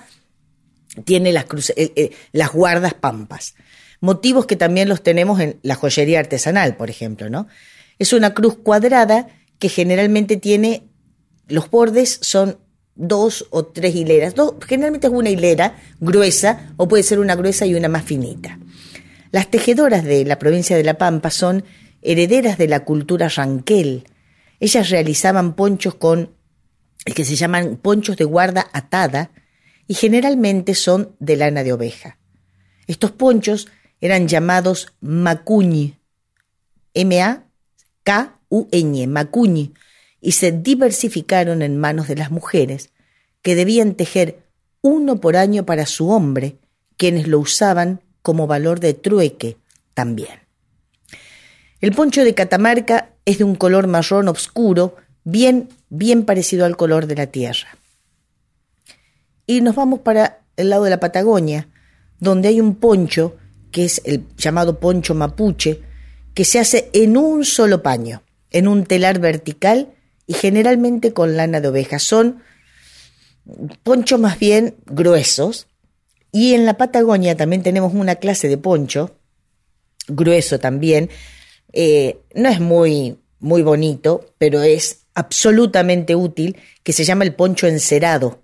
tiene 1.04 1.32
las, 1.32 1.46
eh, 1.70 1.92
eh, 1.96 2.10
las 2.30 2.52
guardas 2.52 2.94
pampas. 2.94 3.56
Motivos 4.00 4.46
que 4.46 4.54
también 4.54 4.88
los 4.88 5.02
tenemos 5.02 5.40
en 5.40 5.58
la 5.62 5.74
joyería 5.74 6.20
artesanal, 6.20 6.76
por 6.76 6.88
ejemplo, 6.88 7.30
¿no? 7.30 7.48
Es 7.98 8.12
una 8.12 8.32
cruz 8.32 8.58
cuadrada 8.58 9.26
que 9.58 9.68
generalmente 9.68 10.36
tiene, 10.36 10.84
los 11.48 11.68
bordes 11.68 12.20
son 12.22 12.58
dos 13.00 13.46
o 13.50 13.64
tres 13.64 13.94
hileras. 13.94 14.34
generalmente 14.66 15.06
es 15.06 15.12
una 15.12 15.30
hilera 15.30 15.76
gruesa 15.98 16.72
o 16.76 16.86
puede 16.86 17.02
ser 17.02 17.18
una 17.18 17.34
gruesa 17.34 17.66
y 17.66 17.74
una 17.74 17.88
más 17.88 18.04
finita. 18.04 18.58
Las 19.32 19.50
tejedoras 19.50 20.04
de 20.04 20.24
la 20.24 20.38
provincia 20.38 20.76
de 20.76 20.84
La 20.84 20.98
Pampa 20.98 21.30
son 21.30 21.64
herederas 22.02 22.58
de 22.58 22.68
la 22.68 22.84
cultura 22.84 23.28
ranquel. 23.28 24.04
Ellas 24.58 24.90
realizaban 24.90 25.54
ponchos 25.54 25.94
con 25.94 26.34
que 27.04 27.24
se 27.24 27.36
llaman 27.36 27.76
ponchos 27.76 28.16
de 28.16 28.24
guarda 28.24 28.68
atada 28.72 29.30
y 29.86 29.94
generalmente 29.94 30.74
son 30.74 31.16
de 31.18 31.36
lana 31.36 31.62
de 31.62 31.72
oveja. 31.72 32.18
Estos 32.86 33.12
ponchos 33.12 33.68
eran 34.00 34.28
llamados 34.28 34.92
macuñi, 35.00 35.96
M-A-K-U-Ñ, 36.94 37.46
macuñi, 39.06 39.72
y 40.20 40.32
se 40.32 40.52
diversificaron 40.52 41.62
en 41.62 41.78
manos 41.78 42.08
de 42.08 42.16
las 42.16 42.30
mujeres, 42.30 42.90
que 43.42 43.54
debían 43.54 43.94
tejer 43.94 44.42
uno 44.82 45.20
por 45.20 45.36
año 45.36 45.64
para 45.64 45.86
su 45.86 46.10
hombre, 46.10 46.56
quienes 46.96 47.26
lo 47.26 47.38
usaban 47.38 48.00
como 48.22 48.46
valor 48.46 48.80
de 48.80 48.94
trueque 48.94 49.56
también. 49.94 50.40
El 51.80 51.92
poncho 51.92 52.24
de 52.24 52.34
Catamarca 52.34 53.10
es 53.24 53.38
de 53.38 53.44
un 53.44 53.54
color 53.54 53.86
marrón 53.86 54.28
oscuro, 54.28 54.96
bien, 55.24 55.70
bien 55.88 56.24
parecido 56.24 56.66
al 56.66 56.76
color 56.76 57.06
de 57.06 57.16
la 57.16 57.26
tierra. 57.26 57.68
Y 59.46 59.62
nos 59.62 59.74
vamos 59.74 60.00
para 60.00 60.40
el 60.56 60.68
lado 60.68 60.84
de 60.84 60.90
la 60.90 61.00
Patagonia, 61.00 61.68
donde 62.18 62.48
hay 62.48 62.60
un 62.60 62.74
poncho, 62.74 63.36
que 63.72 63.84
es 63.84 64.02
el 64.04 64.26
llamado 64.36 64.78
poncho 64.78 65.14
mapuche, 65.14 65.80
que 66.34 66.44
se 66.44 66.58
hace 66.58 66.90
en 66.92 67.16
un 67.16 67.44
solo 67.44 67.82
paño, 67.82 68.22
en 68.50 68.68
un 68.68 68.84
telar 68.84 69.18
vertical 69.18 69.94
y 70.30 70.34
generalmente 70.34 71.12
con 71.12 71.36
lana 71.36 71.60
de 71.60 71.66
oveja. 71.66 71.98
Son 71.98 72.40
ponchos 73.82 74.20
más 74.20 74.38
bien 74.38 74.76
gruesos. 74.86 75.66
Y 76.30 76.54
en 76.54 76.66
la 76.66 76.76
Patagonia 76.76 77.36
también 77.36 77.64
tenemos 77.64 77.92
una 77.94 78.14
clase 78.14 78.46
de 78.46 78.56
poncho, 78.56 79.16
grueso 80.06 80.60
también. 80.60 81.10
Eh, 81.72 82.20
no 82.32 82.48
es 82.48 82.60
muy, 82.60 83.18
muy 83.40 83.62
bonito, 83.62 84.32
pero 84.38 84.62
es 84.62 85.06
absolutamente 85.14 86.14
útil, 86.14 86.56
que 86.84 86.92
se 86.92 87.02
llama 87.02 87.24
el 87.24 87.34
poncho 87.34 87.66
encerado. 87.66 88.40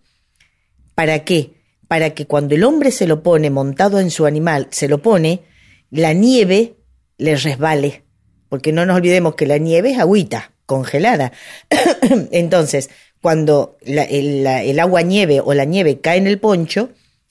¿Para 0.97 1.23
qué? 1.23 1.53
Para 1.87 2.15
que 2.15 2.27
cuando 2.27 2.57
el 2.57 2.65
hombre 2.65 2.91
se 2.91 3.07
lo 3.07 3.23
pone 3.23 3.49
montado 3.49 4.01
en 4.01 4.11
su 4.11 4.27
animal, 4.27 4.67
se 4.73 4.89
lo 4.89 5.03
pone, 5.03 5.45
la 5.93 6.15
nieve 6.15 6.75
le 7.17 7.37
resbale. 7.37 8.03
Porque 8.49 8.73
no 8.73 8.85
nos 8.87 8.97
olvidemos 8.97 9.37
que 9.37 9.47
la 9.47 9.59
nieve 9.59 9.93
es 9.93 10.01
agüita 10.01 10.56
congelada. 10.67 11.33
Entonces, 12.31 12.91
cuando 13.23 13.79
el, 13.83 14.79
agua 14.79 15.03
nieve 15.03 15.41
o 15.41 15.55
la 15.55 15.65
nieve 15.65 16.01
cae 16.01 16.19
en 16.19 16.27
el 16.27 16.39
poncho, 16.39 16.91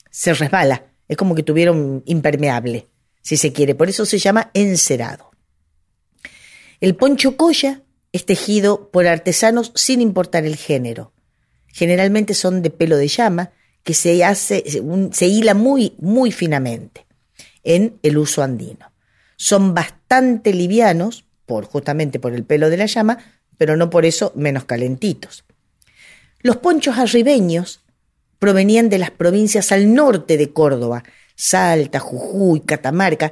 se 0.09 0.33
resbala. 0.33 0.87
Es 1.07 1.17
como 1.17 1.35
que 1.35 1.43
tuviera 1.43 1.71
un 1.71 2.01
impermeable, 2.05 2.87
si 3.21 3.37
se 3.37 3.53
quiere. 3.53 3.75
Por 3.75 3.89
eso 3.89 4.05
se 4.05 4.17
llama 4.17 4.49
encerado. 4.53 5.31
El 6.81 6.95
poncho 6.95 7.37
colla 7.37 7.81
es 8.11 8.25
tejido 8.25 8.89
por 8.91 9.07
artesanos 9.07 9.71
sin 9.75 10.01
importar 10.01 10.45
el 10.45 10.55
género. 10.55 11.13
Generalmente 11.67 12.33
son 12.33 12.61
de 12.61 12.69
pelo 12.69 12.97
de 12.97 13.07
llama 13.07 13.51
que 13.83 13.93
se 13.93 14.23
hace, 14.23 14.63
se 15.11 15.27
hila 15.27 15.53
muy, 15.53 15.95
muy 15.99 16.31
finamente 16.31 17.05
en 17.63 17.99
el 18.01 18.17
uso 18.17 18.41
andino. 18.41 18.91
Son 19.35 19.73
bastante 19.73 20.53
livianos, 20.53 21.24
por, 21.45 21.65
justamente 21.65 22.19
por 22.19 22.33
el 22.33 22.43
pelo 22.43 22.69
de 22.69 22.77
la 22.77 22.85
llama, 22.85 23.19
pero 23.57 23.77
no 23.77 23.89
por 23.89 24.05
eso 24.05 24.31
menos 24.35 24.65
calentitos. 24.65 25.45
Los 26.41 26.57
ponchos 26.57 26.97
arribeños 26.97 27.81
provenían 28.39 28.89
de 28.89 28.99
las 28.99 29.11
provincias 29.11 29.71
al 29.71 29.93
norte 29.93 30.37
de 30.37 30.51
Córdoba, 30.51 31.03
Salta, 31.35 31.99
Jujuy, 31.99 32.61
Catamarca, 32.61 33.31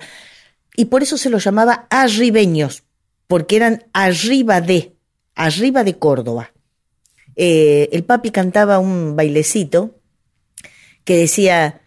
y 0.75 0.85
por 0.85 1.03
eso 1.03 1.17
se 1.17 1.29
los 1.29 1.43
llamaba 1.43 1.87
arribeños, 1.89 2.83
porque 3.27 3.55
eran 3.55 3.83
arriba 3.93 4.61
de, 4.61 4.95
arriba 5.35 5.83
de 5.83 5.97
Córdoba. 5.97 6.51
Eh, 7.35 7.89
el 7.91 8.03
papi 8.03 8.31
cantaba 8.31 8.79
un 8.79 9.15
bailecito 9.15 9.99
que 11.03 11.17
decía, 11.17 11.81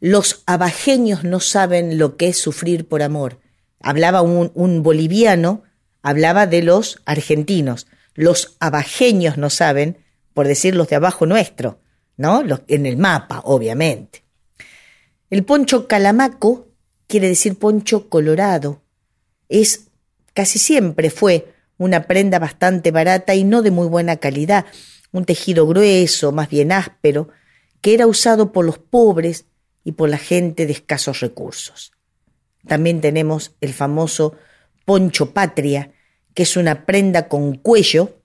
los 0.00 0.42
abajeños 0.46 1.24
no 1.24 1.40
saben 1.40 1.98
lo 1.98 2.16
que 2.16 2.28
es 2.28 2.38
sufrir 2.38 2.88
por 2.88 3.02
amor. 3.02 3.40
Hablaba 3.80 4.22
un, 4.22 4.50
un 4.54 4.82
boliviano, 4.82 5.62
hablaba 6.02 6.46
de 6.46 6.62
los 6.62 7.00
argentinos. 7.04 7.86
Los 8.14 8.56
abajeños 8.60 9.38
no 9.38 9.50
saben, 9.50 9.98
por 10.34 10.46
decir 10.46 10.74
los 10.74 10.88
de 10.88 10.96
abajo 10.96 11.26
nuestro, 11.26 11.80
¿no? 12.16 12.42
En 12.68 12.86
el 12.86 12.96
mapa, 12.96 13.40
obviamente. 13.44 14.24
El 15.30 15.44
poncho 15.44 15.86
calamaco 15.86 16.68
quiere 17.06 17.28
decir 17.28 17.58
poncho 17.58 18.08
colorado. 18.08 18.82
Es 19.48 19.88
casi 20.34 20.58
siempre 20.58 21.10
fue 21.10 21.54
una 21.76 22.06
prenda 22.06 22.38
bastante 22.38 22.90
barata 22.90 23.34
y 23.34 23.44
no 23.44 23.62
de 23.62 23.70
muy 23.70 23.86
buena 23.88 24.16
calidad, 24.16 24.66
un 25.12 25.24
tejido 25.24 25.66
grueso, 25.66 26.30
más 26.30 26.48
bien 26.48 26.72
áspero, 26.72 27.30
que 27.80 27.94
era 27.94 28.06
usado 28.06 28.52
por 28.52 28.64
los 28.64 28.78
pobres 28.78 29.46
y 29.82 29.92
por 29.92 30.08
la 30.08 30.18
gente 30.18 30.66
de 30.66 30.72
escasos 30.72 31.20
recursos. 31.20 31.92
También 32.66 33.00
tenemos 33.00 33.54
el 33.60 33.72
famoso 33.72 34.36
poncho 34.90 35.30
patria, 35.30 35.92
que 36.34 36.42
es 36.42 36.56
una 36.56 36.84
prenda 36.84 37.28
con 37.28 37.54
cuello 37.54 38.18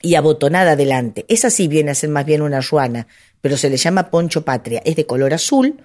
y 0.00 0.14
abotonada 0.14 0.70
adelante. 0.72 1.26
Esa 1.28 1.50
sí 1.50 1.68
viene 1.68 1.90
a 1.90 1.94
ser 1.94 2.08
más 2.08 2.24
bien 2.24 2.40
una 2.40 2.62
ruana, 2.62 3.06
pero 3.42 3.58
se 3.58 3.68
le 3.68 3.76
llama 3.76 4.10
poncho 4.10 4.42
patria. 4.42 4.80
Es 4.86 4.96
de 4.96 5.04
color 5.04 5.34
azul, 5.34 5.82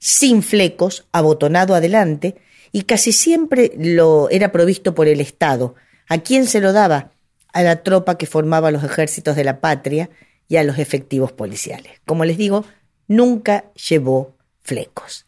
sin 0.00 0.42
flecos, 0.42 1.06
abotonado 1.12 1.76
adelante, 1.76 2.38
y 2.72 2.82
casi 2.82 3.12
siempre 3.12 3.70
lo 3.78 4.28
era 4.30 4.50
provisto 4.50 4.96
por 4.96 5.06
el 5.06 5.20
Estado. 5.20 5.76
¿A 6.08 6.18
quién 6.18 6.48
se 6.48 6.60
lo 6.60 6.72
daba? 6.72 7.12
A 7.52 7.62
la 7.62 7.84
tropa 7.84 8.18
que 8.18 8.26
formaba 8.26 8.72
los 8.72 8.82
ejércitos 8.82 9.36
de 9.36 9.44
la 9.44 9.60
patria 9.60 10.10
y 10.48 10.56
a 10.56 10.64
los 10.64 10.80
efectivos 10.80 11.30
policiales. 11.30 12.00
Como 12.04 12.24
les 12.24 12.36
digo, 12.36 12.64
nunca 13.06 13.66
llevó 13.74 14.36
flecos. 14.60 15.26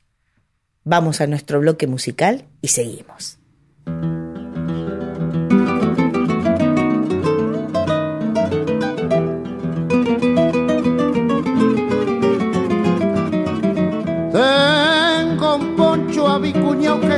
Vamos 0.83 1.21
a 1.21 1.29
nuestro 1.29 1.61
bloque 1.61 1.87
musical 1.87 2.47
y 2.63 2.67
seguimos. 2.67 3.39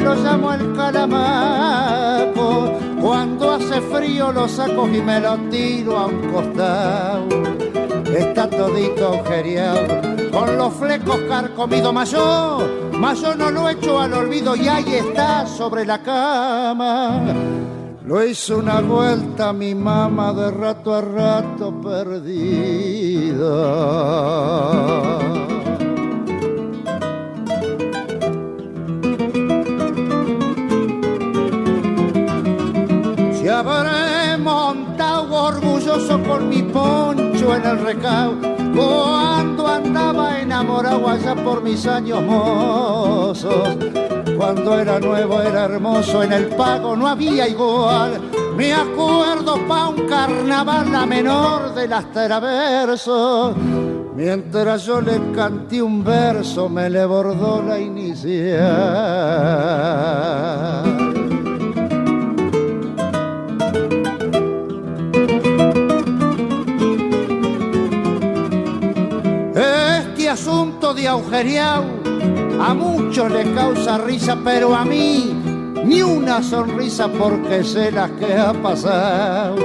Lo 0.07 0.15
llamo 0.15 0.53
el 0.53 0.73
calamaco. 0.75 2.49
Cuando 3.01 3.53
hace 3.53 3.81
frío 3.81 4.31
lo 4.33 4.49
saco 4.49 4.89
y 4.89 5.03
me 5.03 5.19
lo 5.21 5.37
tiro 5.51 5.99
a 5.99 6.07
un 6.07 6.33
costado. 6.33 7.27
Está 8.17 8.49
todito 8.49 9.09
agujereado 9.09 10.17
con 10.31 10.57
los 10.57 10.73
flecos 10.75 11.19
carcomido 11.29 11.93
mas 11.93 12.13
yo, 12.13 12.59
mas 12.93 13.21
yo 13.21 13.35
no 13.35 13.51
lo 13.51 13.69
echo 13.69 13.99
al 13.99 14.13
olvido 14.13 14.55
y 14.55 14.69
ahí 14.69 14.95
está 14.95 15.45
sobre 15.47 15.85
la 15.85 16.01
cama. 16.03 17.21
Lo 18.05 18.25
hizo 18.25 18.59
una 18.59 18.81
vuelta 18.81 19.53
mi 19.53 19.75
mamá 19.75 20.33
de 20.33 20.53
rato 20.53 20.95
a 20.95 21.01
rato 21.01 21.81
perdida. 21.81 23.57
Orgulloso 36.07 36.23
con 36.23 36.49
mi 36.49 36.63
poncho 36.63 37.55
en 37.55 37.65
el 37.65 37.79
recao 37.81 38.35
cuando 38.75 39.67
andaba 39.67 40.41
enamorado 40.41 41.09
allá 41.09 41.35
por 41.35 41.63
mis 41.63 41.87
años 41.87 42.23
mozos. 42.23 43.77
Cuando 44.37 44.79
era 44.79 45.01
nuevo 45.01 45.41
era 45.41 45.65
hermoso, 45.65 46.23
en 46.23 46.33
el 46.33 46.47
pago 46.49 46.95
no 46.95 47.09
había 47.09 47.49
igual. 47.49 48.21
Me 48.57 48.73
acuerdo 48.73 49.57
pa' 49.67 49.89
un 49.89 50.07
carnaval 50.07 50.93
la 50.93 51.07
menor 51.07 51.75
de 51.75 51.89
las 51.89 52.13
teraversos. 52.13 53.57
Mientras 54.15 54.85
yo 54.85 55.01
le 55.01 55.33
canté 55.33 55.83
un 55.83 56.05
verso 56.05 56.69
me 56.69 56.91
le 56.91 57.05
bordó 57.05 57.63
la 57.63 57.79
inicial. 57.79 58.57
De 70.97 71.07
agujereado 71.07 71.85
a 72.61 72.75
muchos 72.75 73.31
les 73.31 73.47
causa 73.55 73.99
risa, 73.99 74.37
pero 74.43 74.75
a 74.75 74.85
mí 74.85 75.33
ni 75.85 76.03
una 76.03 76.43
sonrisa 76.43 77.07
porque 77.07 77.63
sé 77.63 77.93
las 77.93 78.11
que 78.13 78.35
ha 78.35 78.53
pasado. 78.55 79.57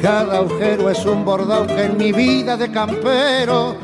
Cada 0.00 0.38
agujero 0.38 0.90
es 0.90 1.04
un 1.06 1.24
bordado 1.24 1.66
que 1.66 1.84
en 1.84 1.96
mi 1.96 2.12
vida 2.12 2.56
de 2.56 2.70
campero 2.70 3.74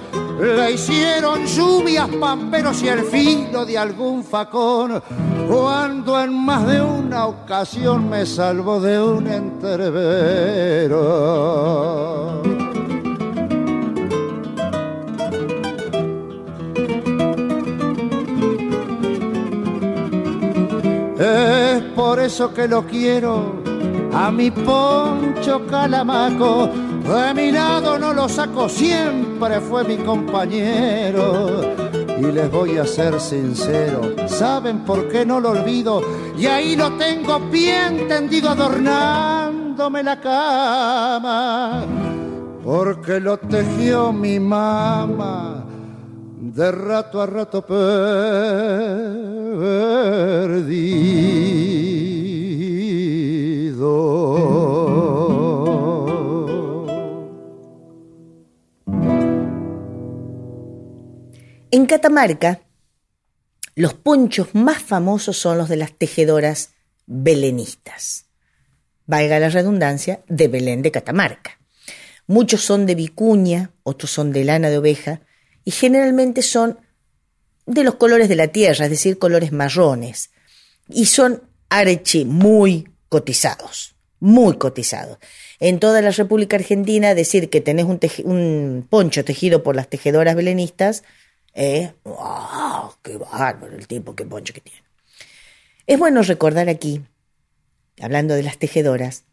le 0.40 0.72
hicieron 0.72 1.46
lluvias 1.46 2.08
pamperos 2.20 2.82
y 2.82 2.88
el 2.88 3.02
filo 3.04 3.64
de 3.64 3.78
algún 3.78 4.22
facón. 4.22 5.02
Cuando 5.48 6.22
en 6.22 6.34
más 6.34 6.66
de 6.66 6.82
una 6.82 7.26
ocasión 7.26 8.10
me 8.10 8.26
salvo 8.26 8.78
de 8.80 9.02
un 9.02 9.26
entrevero. 9.26 9.88
Es 21.28 21.82
por 21.94 22.20
eso 22.20 22.54
que 22.54 22.66
lo 22.66 22.86
quiero 22.86 23.62
a 24.14 24.30
mi 24.30 24.50
poncho 24.50 25.66
calamaco. 25.66 26.68
De 26.68 27.34
mi 27.34 27.52
lado 27.52 27.98
no 27.98 28.12
lo 28.12 28.28
saco, 28.28 28.68
siempre 28.68 29.60
fue 29.60 29.84
mi 29.84 29.96
compañero. 29.98 31.60
Y 32.18 32.32
les 32.32 32.50
voy 32.50 32.78
a 32.78 32.86
ser 32.86 33.20
sincero, 33.20 34.00
¿saben 34.26 34.80
por 34.80 35.08
qué 35.08 35.24
no 35.24 35.38
lo 35.38 35.50
olvido? 35.50 36.02
Y 36.36 36.46
ahí 36.46 36.74
lo 36.76 36.92
tengo 36.92 37.38
bien 37.38 38.08
tendido 38.08 38.50
adornándome 38.50 40.02
la 40.02 40.20
cama. 40.20 41.84
Porque 42.64 43.20
lo 43.20 43.36
tejió 43.38 44.12
mi 44.12 44.40
mamá 44.40 45.67
de 46.54 46.72
rato 46.72 47.20
a 47.20 47.26
rato 47.26 47.64
perdido. 47.66 48.08
En 61.70 61.86
Catamarca, 61.86 62.62
los 63.74 63.94
ponchos 63.94 64.54
más 64.54 64.82
famosos 64.82 65.36
son 65.36 65.58
los 65.58 65.68
de 65.68 65.76
las 65.76 65.92
tejedoras 65.92 66.70
belenistas. 67.06 68.26
Valga 69.06 69.38
la 69.38 69.50
redundancia, 69.50 70.22
de 70.28 70.48
Belén 70.48 70.82
de 70.82 70.90
Catamarca. 70.90 71.58
Muchos 72.26 72.62
son 72.62 72.86
de 72.86 72.94
vicuña, 72.94 73.70
otros 73.82 74.10
son 74.10 74.32
de 74.32 74.44
lana 74.44 74.68
de 74.68 74.78
oveja, 74.78 75.22
y 75.68 75.70
generalmente 75.70 76.40
son 76.40 76.78
de 77.66 77.84
los 77.84 77.96
colores 77.96 78.30
de 78.30 78.36
la 78.36 78.48
tierra, 78.48 78.86
es 78.86 78.90
decir, 78.90 79.18
colores 79.18 79.52
marrones, 79.52 80.30
y 80.88 81.04
son 81.04 81.42
areche 81.68 82.24
muy 82.24 82.88
cotizados, 83.10 83.94
muy 84.18 84.56
cotizados. 84.56 85.18
En 85.60 85.78
toda 85.78 86.00
la 86.00 86.10
República 86.10 86.56
Argentina, 86.56 87.14
decir 87.14 87.50
que 87.50 87.60
tenés 87.60 87.84
un, 87.84 88.86
poncho 88.88 89.26
tejido 89.26 89.62
por 89.62 89.76
las 89.76 89.90
tejedoras 89.90 90.36
belenistas, 90.36 91.04
eh. 91.52 91.92
¡Qué 93.02 93.18
bárbaro 93.18 93.76
el 93.76 93.86
tipo, 93.86 94.16
qué 94.16 94.24
poncho 94.24 94.54
que 94.54 94.62
tiene! 94.62 94.82
Es 95.86 95.98
bueno 95.98 96.22
recordar 96.22 96.70
aquí, 96.70 97.02
hablando 98.00 98.32
de 98.32 98.42
las 98.42 98.56
tejedoras, 98.56 99.24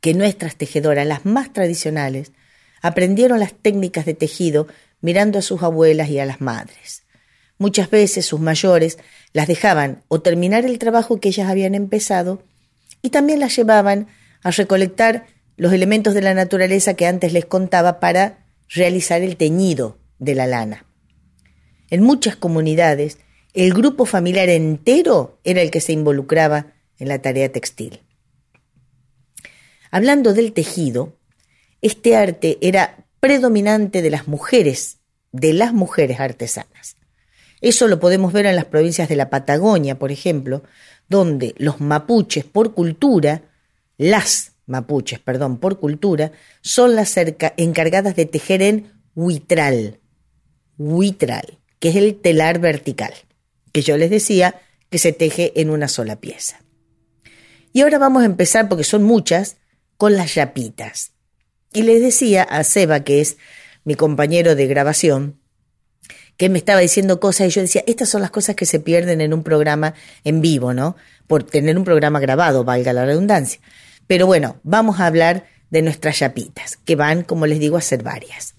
que 0.00 0.14
nuestras 0.14 0.56
tejedoras, 0.56 1.06
las 1.06 1.24
más 1.24 1.52
tradicionales, 1.52 2.32
aprendieron 2.82 3.38
las 3.38 3.54
técnicas 3.54 4.04
de 4.04 4.14
tejido 4.14 4.66
mirando 5.04 5.38
a 5.38 5.42
sus 5.42 5.62
abuelas 5.62 6.08
y 6.08 6.18
a 6.18 6.24
las 6.24 6.40
madres. 6.40 7.02
Muchas 7.58 7.90
veces 7.90 8.24
sus 8.24 8.40
mayores 8.40 8.98
las 9.34 9.46
dejaban 9.46 10.02
o 10.08 10.22
terminar 10.22 10.64
el 10.64 10.78
trabajo 10.78 11.20
que 11.20 11.28
ellas 11.28 11.50
habían 11.50 11.74
empezado 11.74 12.42
y 13.02 13.10
también 13.10 13.38
las 13.38 13.54
llevaban 13.54 14.06
a 14.42 14.50
recolectar 14.50 15.26
los 15.58 15.74
elementos 15.74 16.14
de 16.14 16.22
la 16.22 16.32
naturaleza 16.32 16.94
que 16.94 17.06
antes 17.06 17.34
les 17.34 17.44
contaba 17.44 18.00
para 18.00 18.46
realizar 18.70 19.20
el 19.20 19.36
teñido 19.36 19.98
de 20.18 20.36
la 20.36 20.46
lana. 20.46 20.86
En 21.90 22.02
muchas 22.02 22.34
comunidades, 22.34 23.18
el 23.52 23.74
grupo 23.74 24.06
familiar 24.06 24.48
entero 24.48 25.38
era 25.44 25.60
el 25.60 25.70
que 25.70 25.82
se 25.82 25.92
involucraba 25.92 26.72
en 26.98 27.08
la 27.08 27.20
tarea 27.20 27.52
textil. 27.52 28.00
Hablando 29.90 30.32
del 30.32 30.54
tejido, 30.54 31.18
este 31.82 32.16
arte 32.16 32.56
era 32.62 33.03
predominante 33.24 34.02
de 34.02 34.10
las 34.10 34.28
mujeres, 34.28 34.98
de 35.32 35.54
las 35.54 35.72
mujeres 35.72 36.20
artesanas. 36.20 36.98
Eso 37.62 37.88
lo 37.88 37.98
podemos 37.98 38.34
ver 38.34 38.44
en 38.44 38.54
las 38.54 38.66
provincias 38.66 39.08
de 39.08 39.16
la 39.16 39.30
Patagonia, 39.30 39.98
por 39.98 40.12
ejemplo, 40.12 40.62
donde 41.08 41.54
los 41.56 41.80
mapuches 41.80 42.44
por 42.44 42.74
cultura, 42.74 43.40
las 43.96 44.52
mapuches, 44.66 45.20
perdón, 45.20 45.56
por 45.56 45.80
cultura, 45.80 46.32
son 46.60 46.96
las 46.96 47.16
encargadas 47.16 48.14
de 48.14 48.26
tejer 48.26 48.60
en 48.60 48.92
huitral, 49.14 50.00
huitral, 50.76 51.60
que 51.78 51.88
es 51.88 51.96
el 51.96 52.16
telar 52.16 52.58
vertical, 52.58 53.14
que 53.72 53.80
yo 53.80 53.96
les 53.96 54.10
decía 54.10 54.60
que 54.90 54.98
se 54.98 55.14
teje 55.14 55.58
en 55.58 55.70
una 55.70 55.88
sola 55.88 56.16
pieza. 56.16 56.60
Y 57.72 57.80
ahora 57.80 57.96
vamos 57.96 58.22
a 58.22 58.26
empezar, 58.26 58.68
porque 58.68 58.84
son 58.84 59.02
muchas, 59.02 59.56
con 59.96 60.14
las 60.14 60.34
yapitas. 60.34 61.13
Y 61.74 61.82
les 61.82 62.00
decía 62.00 62.44
a 62.44 62.62
Seba, 62.62 63.00
que 63.00 63.20
es 63.20 63.36
mi 63.84 63.96
compañero 63.96 64.54
de 64.54 64.68
grabación, 64.68 65.40
que 66.36 66.48
me 66.48 66.58
estaba 66.58 66.78
diciendo 66.78 67.18
cosas 67.18 67.48
y 67.48 67.50
yo 67.50 67.62
decía, 67.62 67.82
estas 67.88 68.08
son 68.08 68.22
las 68.22 68.30
cosas 68.30 68.54
que 68.54 68.64
se 68.64 68.78
pierden 68.78 69.20
en 69.20 69.34
un 69.34 69.42
programa 69.42 69.94
en 70.22 70.40
vivo, 70.40 70.72
¿no? 70.72 70.94
Por 71.26 71.42
tener 71.42 71.76
un 71.76 71.82
programa 71.82 72.20
grabado, 72.20 72.62
valga 72.62 72.92
la 72.92 73.04
redundancia. 73.04 73.60
Pero 74.06 74.26
bueno, 74.26 74.60
vamos 74.62 75.00
a 75.00 75.06
hablar 75.06 75.46
de 75.70 75.82
nuestras 75.82 76.20
yapitas, 76.20 76.76
que 76.84 76.94
van, 76.94 77.24
como 77.24 77.46
les 77.46 77.58
digo, 77.58 77.76
a 77.76 77.80
ser 77.80 78.04
varias. 78.04 78.54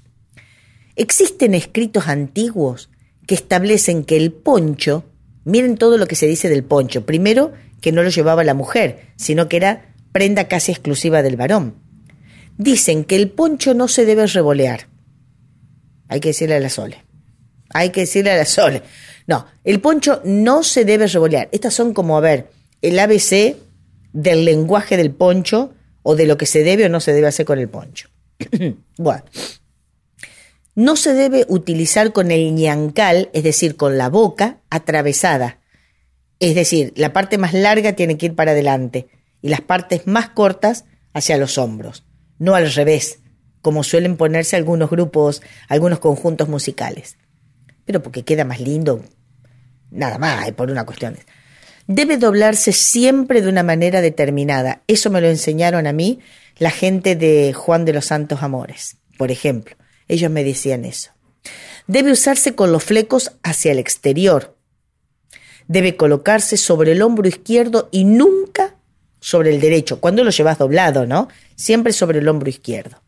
Existen 0.98 1.54
escritos 1.54 2.10
antiguos 2.10 2.90
que 3.26 3.36
establecen 3.36 4.04
que 4.04 4.18
el 4.18 4.34
poncho, 4.34 5.06
miren 5.46 5.78
todo 5.78 5.98
lo 5.98 6.08
que 6.08 6.18
se 6.18 6.28
dice 6.28 6.50
del 6.50 6.66
poncho, 6.66 7.06
primero 7.06 7.54
que 7.80 7.94
no 7.94 8.04
lo 8.04 8.10
llevaba 8.10 8.44
la 8.44 8.54
mujer, 8.54 9.14
sino 9.16 9.48
que 9.48 9.56
era 9.56 9.94
prenda 10.12 10.50
casi 10.50 10.74
exclusiva 10.74 11.22
del 11.22 11.38
varón. 11.38 11.85
Dicen 12.58 13.04
que 13.04 13.16
el 13.16 13.30
poncho 13.30 13.74
no 13.74 13.88
se 13.88 14.06
debe 14.06 14.26
revolear. 14.28 14.88
Hay 16.08 16.20
que 16.20 16.30
decirle 16.30 16.56
a 16.56 16.60
la 16.60 16.70
Sole. 16.70 17.04
Hay 17.74 17.90
que 17.90 18.02
decirle 18.02 18.32
a 18.32 18.38
la 18.38 18.46
Sole. 18.46 18.82
No, 19.28 19.46
el 19.64 19.82
poncho 19.82 20.22
no 20.24 20.64
se 20.64 20.86
debe 20.86 21.08
revolear. 21.08 21.50
Estas 21.52 21.74
son 21.74 21.94
como, 21.94 22.18
a 22.18 22.22
ver, 22.22 22.50
el 22.82 22.98
ABC 23.00 23.58
del 24.14 24.46
lenguaje 24.46 24.98
del 24.98 25.12
poncho 25.12 25.74
o 26.04 26.16
de 26.16 26.26
lo 26.26 26.38
que 26.38 26.46
se 26.46 26.64
debe 26.64 26.86
o 26.86 26.90
no 26.90 27.00
se 27.00 27.14
debe 27.14 27.28
hacer 27.28 27.46
con 27.46 27.60
el 27.60 27.68
poncho. 27.68 28.10
bueno, 28.98 29.24
no 30.76 30.96
se 30.96 31.14
debe 31.14 31.46
utilizar 31.50 32.14
con 32.14 32.32
el 32.32 32.54
ñancal, 32.54 33.30
es 33.34 33.44
decir, 33.44 33.76
con 33.76 33.98
la 33.98 34.10
boca 34.10 34.60
atravesada. 34.70 35.60
Es 36.40 36.56
decir, 36.56 36.94
la 36.96 37.12
parte 37.12 37.38
más 37.38 37.54
larga 37.54 37.94
tiene 37.94 38.18
que 38.18 38.28
ir 38.28 38.36
para 38.36 38.52
adelante 38.52 39.08
y 39.42 39.50
las 39.50 39.62
partes 39.62 40.06
más 40.06 40.30
cortas 40.30 40.86
hacia 41.14 41.38
los 41.38 41.58
hombros, 41.58 42.05
no 42.40 42.56
al 42.56 42.72
revés, 42.72 43.20
como 43.62 43.84
suelen 43.84 44.18
ponerse 44.18 44.56
algunos 44.56 44.90
grupos, 44.90 45.42
algunos 45.68 46.00
conjuntos 46.00 46.48
musicales. 46.48 47.18
Pero 47.86 48.02
porque 48.02 48.24
queda 48.24 48.46
más 48.46 48.60
lindo, 48.60 49.04
nada 49.92 50.18
más, 50.18 50.52
por 50.52 50.70
una 50.70 50.86
cuestión. 50.86 51.18
Debe 51.88 52.18
doblarse 52.18 52.72
siempre 52.72 53.42
de 53.42 53.50
una 53.50 53.64
manera 53.64 54.02
determinada. 54.02 54.82
Eso 54.88 55.10
me 55.10 55.22
lo 55.22 55.28
enseñaron 55.28 55.88
a 55.88 55.94
mí 55.94 56.20
la 56.58 56.72
gente 56.72 57.16
de 57.16 57.54
Juan 57.54 57.86
de 57.86 57.94
los 57.94 58.06
Santos 58.06 58.42
Amores, 58.42 58.98
por 59.18 59.32
ejemplo. 59.32 59.76
Ellos 60.08 60.32
me 60.32 60.44
decían 60.44 60.86
eso. 60.86 61.12
Debe 61.88 62.12
usarse 62.12 62.56
con 62.56 62.72
los 62.72 62.84
flecos 62.84 63.34
hacia 63.44 63.72
el 63.72 63.80
exterior. 63.80 64.56
Debe 65.68 65.96
colocarse 65.96 66.58
sobre 66.58 66.94
el 66.94 67.02
hombro 67.02 67.28
izquierdo 67.28 67.90
y 67.92 68.04
nunca 68.04 68.75
sobre 69.26 69.50
el 69.50 69.60
derecho. 69.60 70.00
Cuando 70.00 70.24
lo 70.24 70.30
llevas 70.30 70.60
doblado, 70.60 71.08
¿no? 71.08 71.30
Siempre 71.56 71.94
sobre 71.94 72.20
el 72.20 72.28
hombro 72.28 72.48
izquierdo. 72.48 73.02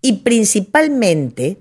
Y 0.00 0.18
principalmente, 0.18 1.56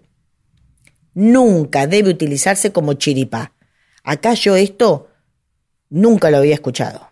nunca 1.15 1.87
debe 1.87 2.11
utilizarse 2.11 2.71
como 2.71 2.93
chiripá. 2.93 3.53
Acá 4.03 4.35
yo 4.35 4.55
esto 4.55 5.09
nunca 5.89 6.29
lo 6.29 6.37
había 6.37 6.53
escuchado. 6.53 7.09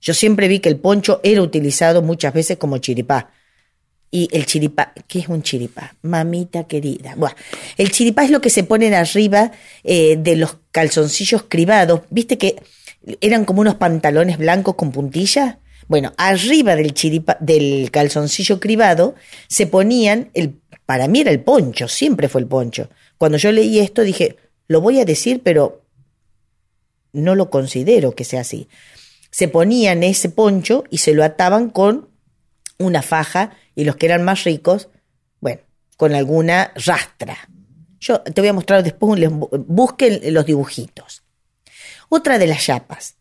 Yo 0.00 0.14
siempre 0.14 0.48
vi 0.48 0.60
que 0.60 0.70
el 0.70 0.78
poncho 0.78 1.20
era 1.22 1.42
utilizado 1.42 2.00
muchas 2.00 2.32
veces 2.32 2.56
como 2.56 2.78
chiripá. 2.78 3.28
Y 4.10 4.30
el 4.32 4.46
chiripá, 4.46 4.94
¿qué 5.06 5.18
es 5.18 5.28
un 5.28 5.42
chiripá? 5.42 5.96
Mamita 6.00 6.64
querida. 6.66 7.12
Bueno, 7.18 7.36
el 7.76 7.90
chiripá 7.90 8.24
es 8.24 8.30
lo 8.30 8.40
que 8.40 8.48
se 8.48 8.64
ponen 8.64 8.94
arriba 8.94 9.52
eh, 9.84 10.16
de 10.18 10.36
los 10.36 10.56
calzoncillos 10.70 11.44
cribados. 11.46 12.00
¿Viste 12.08 12.38
que 12.38 12.56
eran 13.20 13.44
como 13.44 13.60
unos 13.60 13.74
pantalones 13.74 14.38
blancos 14.38 14.76
con 14.76 14.92
puntilla? 14.92 15.58
Bueno, 15.88 16.12
arriba 16.16 16.74
del 16.74 16.94
chiripa, 16.94 17.36
del 17.40 17.90
calzoncillo 17.92 18.58
cribado 18.58 19.14
se 19.48 19.66
ponían 19.66 20.30
el, 20.34 20.60
para 20.84 21.06
mí 21.08 21.20
era 21.20 21.30
el 21.30 21.40
poncho, 21.40 21.88
siempre 21.88 22.28
fue 22.28 22.40
el 22.40 22.46
poncho. 22.46 22.90
Cuando 23.18 23.38
yo 23.38 23.52
leí 23.52 23.78
esto 23.78 24.02
dije, 24.02 24.36
lo 24.68 24.80
voy 24.80 25.00
a 25.00 25.04
decir, 25.04 25.42
pero 25.44 25.84
no 27.12 27.34
lo 27.34 27.50
considero 27.50 28.14
que 28.14 28.24
sea 28.24 28.40
así. 28.40 28.68
Se 29.30 29.48
ponían 29.48 30.02
ese 30.02 30.28
poncho 30.28 30.84
y 30.90 30.98
se 30.98 31.14
lo 31.14 31.24
ataban 31.24 31.70
con 31.70 32.08
una 32.78 33.02
faja 33.02 33.56
y 33.74 33.84
los 33.84 33.96
que 33.96 34.06
eran 34.06 34.24
más 34.24 34.44
ricos, 34.44 34.88
bueno, 35.40 35.60
con 35.96 36.14
alguna 36.14 36.72
rastra. 36.74 37.48
Yo 38.00 38.20
te 38.20 38.40
voy 38.40 38.48
a 38.48 38.52
mostrar 38.52 38.82
después, 38.82 39.20
busquen 39.66 40.20
los 40.34 40.46
dibujitos. 40.46 41.22
Otra 42.08 42.38
de 42.38 42.46
las 42.46 42.64
chapas. 42.64 43.16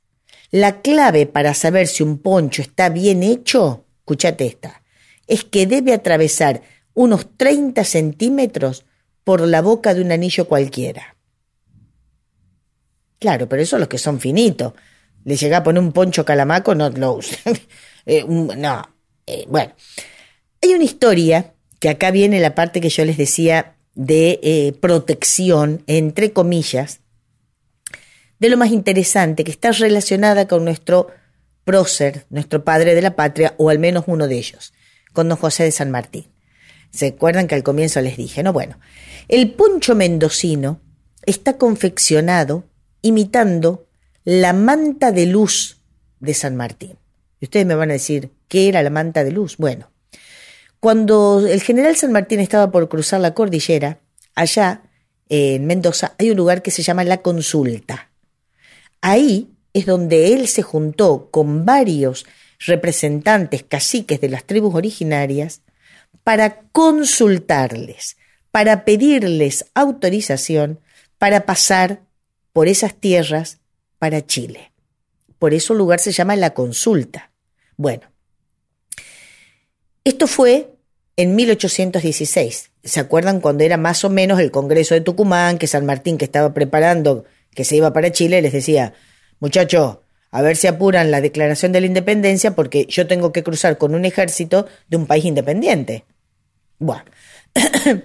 La 0.51 0.81
clave 0.81 1.25
para 1.25 1.53
saber 1.53 1.87
si 1.87 2.03
un 2.03 2.19
poncho 2.19 2.61
está 2.61 2.89
bien 2.89 3.23
hecho, 3.23 3.85
escúchate 3.99 4.45
esta, 4.45 4.81
es 5.27 5.43
que 5.43 5.65
debe 5.65 5.93
atravesar 5.93 6.61
unos 6.93 7.27
30 7.37 7.83
centímetros 7.83 8.85
por 9.23 9.41
la 9.41 9.61
boca 9.61 9.93
de 9.93 10.01
un 10.01 10.11
anillo 10.11 10.47
cualquiera. 10.47 11.15
Claro, 13.19 13.49
pero 13.49 13.61
eso 13.61 13.77
los 13.77 13.87
que 13.87 13.97
son 13.97 14.19
finitos. 14.19 14.73
Le 15.23 15.35
llega 15.35 15.57
a 15.57 15.63
poner 15.63 15.81
un 15.81 15.91
poncho 15.91 16.23
calamaco, 16.23 16.75
no 16.75 16.89
lo 16.89 17.13
usan. 17.13 17.57
Eh, 18.07 18.23
no, 18.23 18.87
eh, 19.25 19.45
bueno, 19.49 19.73
hay 20.61 20.75
una 20.75 20.83
historia 20.83 21.55
que 21.79 21.89
acá 21.89 22.11
viene 22.11 22.39
la 22.39 22.53
parte 22.53 22.79
que 22.79 22.89
yo 22.89 23.03
les 23.03 23.17
decía 23.17 23.77
de 23.95 24.39
eh, 24.43 24.73
protección, 24.79 25.81
entre 25.87 26.31
comillas, 26.33 26.99
de 28.39 28.49
lo 28.49 28.57
más 28.57 28.71
interesante, 28.71 29.43
que 29.43 29.51
está 29.51 29.71
relacionada 29.71 30.47
con 30.47 30.65
nuestro 30.65 31.07
prócer, 31.63 32.25
nuestro 32.29 32.63
padre 32.63 32.95
de 32.95 33.01
la 33.01 33.15
patria, 33.15 33.55
o 33.57 33.69
al 33.69 33.79
menos 33.79 34.05
uno 34.07 34.27
de 34.27 34.37
ellos, 34.37 34.73
con 35.13 35.29
don 35.29 35.37
José 35.37 35.63
de 35.63 35.71
San 35.71 35.91
Martín. 35.91 36.27
¿Se 36.91 37.07
acuerdan 37.07 37.47
que 37.47 37.55
al 37.55 37.63
comienzo 37.63 37.99
les 38.01 38.17
dije? 38.17 38.43
No, 38.43 38.53
bueno, 38.53 38.79
el 39.27 39.51
poncho 39.51 39.95
mendocino 39.95 40.79
está 41.25 41.57
confeccionado 41.57 42.65
imitando 43.01 43.87
la 44.23 44.53
manta 44.53 45.11
de 45.11 45.25
luz 45.25 45.81
de 46.19 46.33
San 46.33 46.55
Martín. 46.55 46.97
Y 47.39 47.45
ustedes 47.45 47.65
me 47.65 47.75
van 47.75 47.89
a 47.89 47.93
decir, 47.93 48.31
¿qué 48.47 48.69
era 48.69 48.81
la 48.81 48.89
manta 48.89 49.23
de 49.23 49.31
luz? 49.31 49.57
Bueno, 49.57 49.91
cuando 50.79 51.45
el 51.47 51.61
general 51.61 51.95
San 51.95 52.11
Martín 52.11 52.39
estaba 52.39 52.71
por 52.71 52.87
cruzar 52.89 53.19
la 53.19 53.33
cordillera, 53.33 53.99
allá 54.35 54.83
en 55.29 55.65
Mendoza 55.65 56.13
hay 56.17 56.31
un 56.31 56.37
lugar 56.37 56.61
que 56.61 56.71
se 56.71 56.83
llama 56.83 57.03
La 57.03 57.17
Consulta. 57.17 58.11
Ahí 59.07 59.51
es 59.71 59.85
donde 59.85 60.33
él 60.33 60.47
se 60.47 60.63
juntó 60.63 61.29
con 61.29 61.63
varios 61.63 62.25
representantes 62.57 63.61
caciques 63.61 64.19
de 64.19 64.29
las 64.29 64.45
tribus 64.45 64.73
originarias 64.73 65.61
para 66.23 66.61
consultarles, 66.71 68.17
para 68.49 68.83
pedirles 68.83 69.65
autorización 69.75 70.79
para 71.19 71.45
pasar 71.45 72.01
por 72.51 72.67
esas 72.67 72.95
tierras 72.95 73.59
para 73.99 74.25
Chile. 74.25 74.71
Por 75.37 75.53
eso 75.53 75.73
el 75.73 75.77
lugar 75.77 75.99
se 75.99 76.11
llama 76.11 76.35
La 76.35 76.55
Consulta. 76.55 77.31
Bueno, 77.77 78.07
esto 80.03 80.25
fue 80.25 80.71
en 81.15 81.35
1816. 81.35 82.71
¿Se 82.83 82.99
acuerdan 82.99 83.39
cuando 83.39 83.63
era 83.63 83.77
más 83.77 84.03
o 84.03 84.09
menos 84.09 84.39
el 84.39 84.49
Congreso 84.49 84.95
de 84.95 85.01
Tucumán, 85.01 85.59
que 85.59 85.67
San 85.67 85.85
Martín, 85.85 86.17
que 86.17 86.25
estaba 86.25 86.55
preparando, 86.55 87.25
que 87.55 87.63
se 87.63 87.77
iba 87.77 87.93
para 87.93 88.11
Chile, 88.11 88.41
les 88.41 88.53
decía, 88.53 88.93
muchachos, 89.39 89.97
a 90.29 90.41
ver 90.41 90.57
si 90.57 90.67
apuran 90.67 91.11
la 91.11 91.21
declaración 91.21 91.71
de 91.71 91.81
la 91.81 91.87
independencia 91.87 92.55
porque 92.55 92.85
yo 92.87 93.07
tengo 93.07 93.31
que 93.31 93.41
cruzar 93.41 93.77
con 93.77 93.95
un 93.95 94.05
ejército 94.05 94.67
de 94.89 94.97
un 94.97 95.07
país 95.07 95.25
independiente. 95.25 96.05
Bueno, 96.77 97.05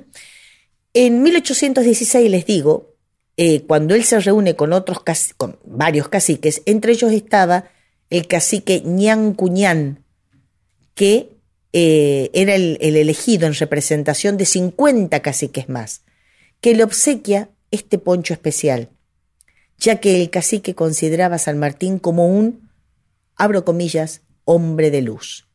en 0.95 1.23
1816 1.23 2.31
les 2.31 2.47
digo, 2.47 2.95
eh, 3.37 3.63
cuando 3.67 3.95
él 3.95 4.05
se 4.05 4.21
reúne 4.21 4.55
con 4.55 4.73
otros, 4.73 5.01
con 5.37 5.59
varios 5.65 6.09
caciques, 6.09 6.63
entre 6.67 6.93
ellos 6.93 7.13
estaba 7.13 7.71
el 8.11 8.27
cacique 8.27 8.83
Ñan 8.85 9.35
Cuñán, 9.35 10.05
que 10.95 11.31
eh, 11.73 12.31
era 12.33 12.55
el, 12.55 12.79
elegido 12.81 13.47
en 13.47 13.55
representación 13.55 14.37
de 14.37 14.45
50 14.45 15.21
caciques 15.21 15.69
más, 15.69 16.03
que 16.61 16.75
le 16.75 16.85
obsequia 16.85 17.51
este 17.71 17.99
poncho 17.99 18.35
especial, 18.35 18.91
ya 19.81 19.97
que 19.97 20.21
el 20.21 20.31
cacique 20.31 20.77
consideraba 20.77 21.35
a 21.37 21.39
San 21.39 21.59
Martín 21.59 21.99
como 21.99 22.29
un, 22.29 22.71
abro 23.35 23.65
comillas, 23.65 24.21
hombre 24.45 24.93
de 24.93 25.03
luz. 25.03 25.49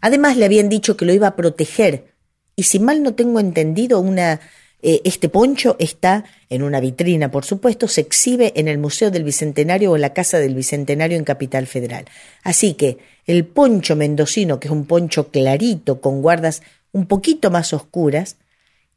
Además 0.00 0.38
le 0.38 0.46
habían 0.46 0.70
dicho 0.70 0.96
que 0.96 1.04
lo 1.04 1.12
iba 1.12 1.26
a 1.26 1.36
proteger, 1.36 2.14
y 2.56 2.62
si 2.62 2.78
mal 2.78 3.02
no 3.02 3.12
tengo 3.14 3.40
entendido, 3.40 4.00
una, 4.00 4.40
Eh, 4.84 5.00
este 5.04 5.28
poncho 5.28 5.76
está 5.78 6.24
en 6.48 6.64
una 6.64 6.80
vitrina, 6.80 7.30
por 7.30 7.44
supuesto, 7.44 7.86
se 7.86 8.00
exhibe 8.00 8.52
en 8.56 8.66
el 8.66 8.78
Museo 8.78 9.12
del 9.12 9.22
Bicentenario 9.22 9.92
o 9.92 9.94
en 9.94 10.02
la 10.02 10.12
Casa 10.12 10.40
del 10.40 10.56
Bicentenario 10.56 11.16
en 11.16 11.22
Capital 11.22 11.68
Federal. 11.68 12.06
Así 12.42 12.74
que 12.74 12.98
el 13.24 13.44
poncho 13.44 13.94
mendocino, 13.94 14.58
que 14.58 14.66
es 14.66 14.72
un 14.72 14.86
poncho 14.86 15.30
clarito 15.30 16.00
con 16.00 16.20
guardas 16.20 16.62
un 16.90 17.06
poquito 17.06 17.48
más 17.52 17.72
oscuras, 17.72 18.38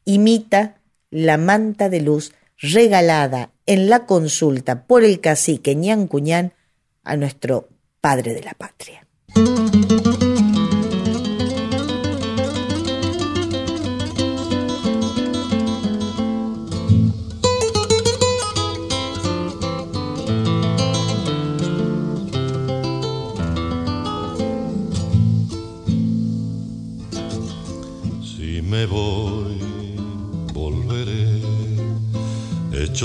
imita 0.06 0.82
la 1.12 1.38
manta 1.38 1.88
de 1.88 2.02
luz 2.02 2.34
regalada 2.58 3.52
en 3.66 3.90
la 3.90 4.06
consulta 4.06 4.86
por 4.86 5.04
el 5.04 5.20
cacique 5.20 5.76
Ñan 5.76 6.08
Cuñán 6.08 6.54
a 7.04 7.16
nuestro 7.18 7.70
padre 8.02 8.34
de 8.34 8.44
la 8.44 8.54
patria. 8.54 9.06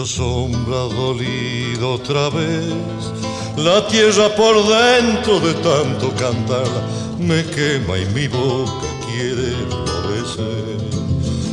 Hecho 0.01 0.07
sombra 0.07 0.78
dolido 0.94 1.94
otra 1.94 2.30
vez. 2.30 2.72
La 3.57 3.86
tierra 3.88 4.34
por 4.34 4.55
dentro 4.66 5.40
de 5.40 5.55
tanto 5.55 6.11
cantarla 6.16 6.82
me 7.18 7.44
quema 7.44 7.98
y 7.98 8.07
mi 8.14 8.28
boca 8.28 8.86
quiere 9.07 9.53
florecer. 9.68 10.80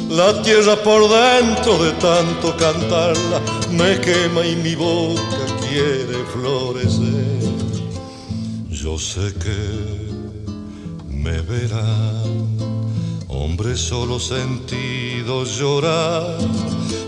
La 0.10 0.42
tierra 0.42 0.76
por 0.78 1.10
dentro 1.10 1.84
de 1.84 1.92
tanto 1.94 2.56
cantarla 2.58 3.42
me 3.72 4.00
quema 4.00 4.46
y 4.46 4.56
mi 4.56 4.76
boca 4.76 5.46
quiere 5.68 6.24
florecer. 6.34 7.38
Yo 8.70 8.98
sé 8.98 9.34
que 9.44 10.08
me 11.10 11.42
verán 11.42 12.57
hombre 13.48 13.78
solo 13.78 14.20
sentido 14.20 15.46
llorar, 15.46 16.38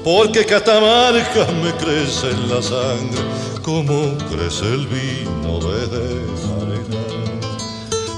porque 0.05 0.45
Catamarca 0.45 1.45
me 1.61 1.71
crece 1.73 2.29
en 2.29 2.49
la 2.49 2.61
sangre, 2.61 3.23
como 3.61 4.17
crece 4.29 4.65
el 4.65 4.87
vino 4.87 5.59
desde 5.59 6.05
la 6.41 6.55
arena. 6.63 7.01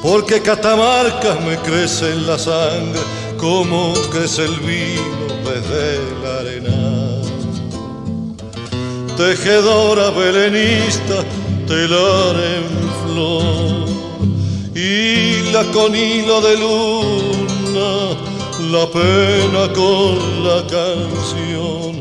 Porque 0.04 0.40
Catamarca 0.40 1.40
me 1.48 1.58
crece 1.58 2.12
en 2.12 2.28
la 2.28 2.38
sangre, 2.38 3.02
como 3.38 3.94
crece 4.12 4.46
el 4.46 4.58
vino 4.60 5.26
desde 5.50 5.86
la 6.22 6.32
arena. 6.42 6.80
Tejedora 9.18 10.12
belenista, 10.12 11.24
telar 11.68 12.36
en 12.56 12.66
flor, 13.02 13.90
y 14.76 15.52
la 15.52 15.64
con 15.74 15.96
hilo 15.96 16.40
de 16.42 16.58
luna, 16.58 17.41
la 18.72 18.86
pena 18.92 19.72
con 19.74 20.44
la 20.44 20.62
canción. 20.68 22.00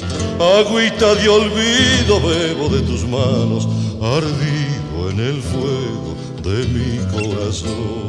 Agüita 0.59 1.15
de 1.17 1.29
olvido 1.29 2.21
bebo 2.21 2.69
de 2.69 2.81
tus 2.81 3.05
manos, 3.05 3.69
ardido 4.01 5.11
en 5.11 5.21
el 5.21 5.43
fuego 5.43 6.17
de 6.43 6.67
mi 6.69 6.99
corazón. 7.13 8.01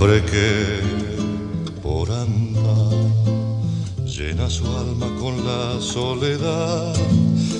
Hombre 0.00 0.24
que 0.26 0.80
por 1.82 2.08
andar 2.08 2.92
llena 4.06 4.48
su 4.48 4.64
alma 4.64 5.08
con 5.18 5.44
la 5.44 5.80
soledad, 5.80 6.94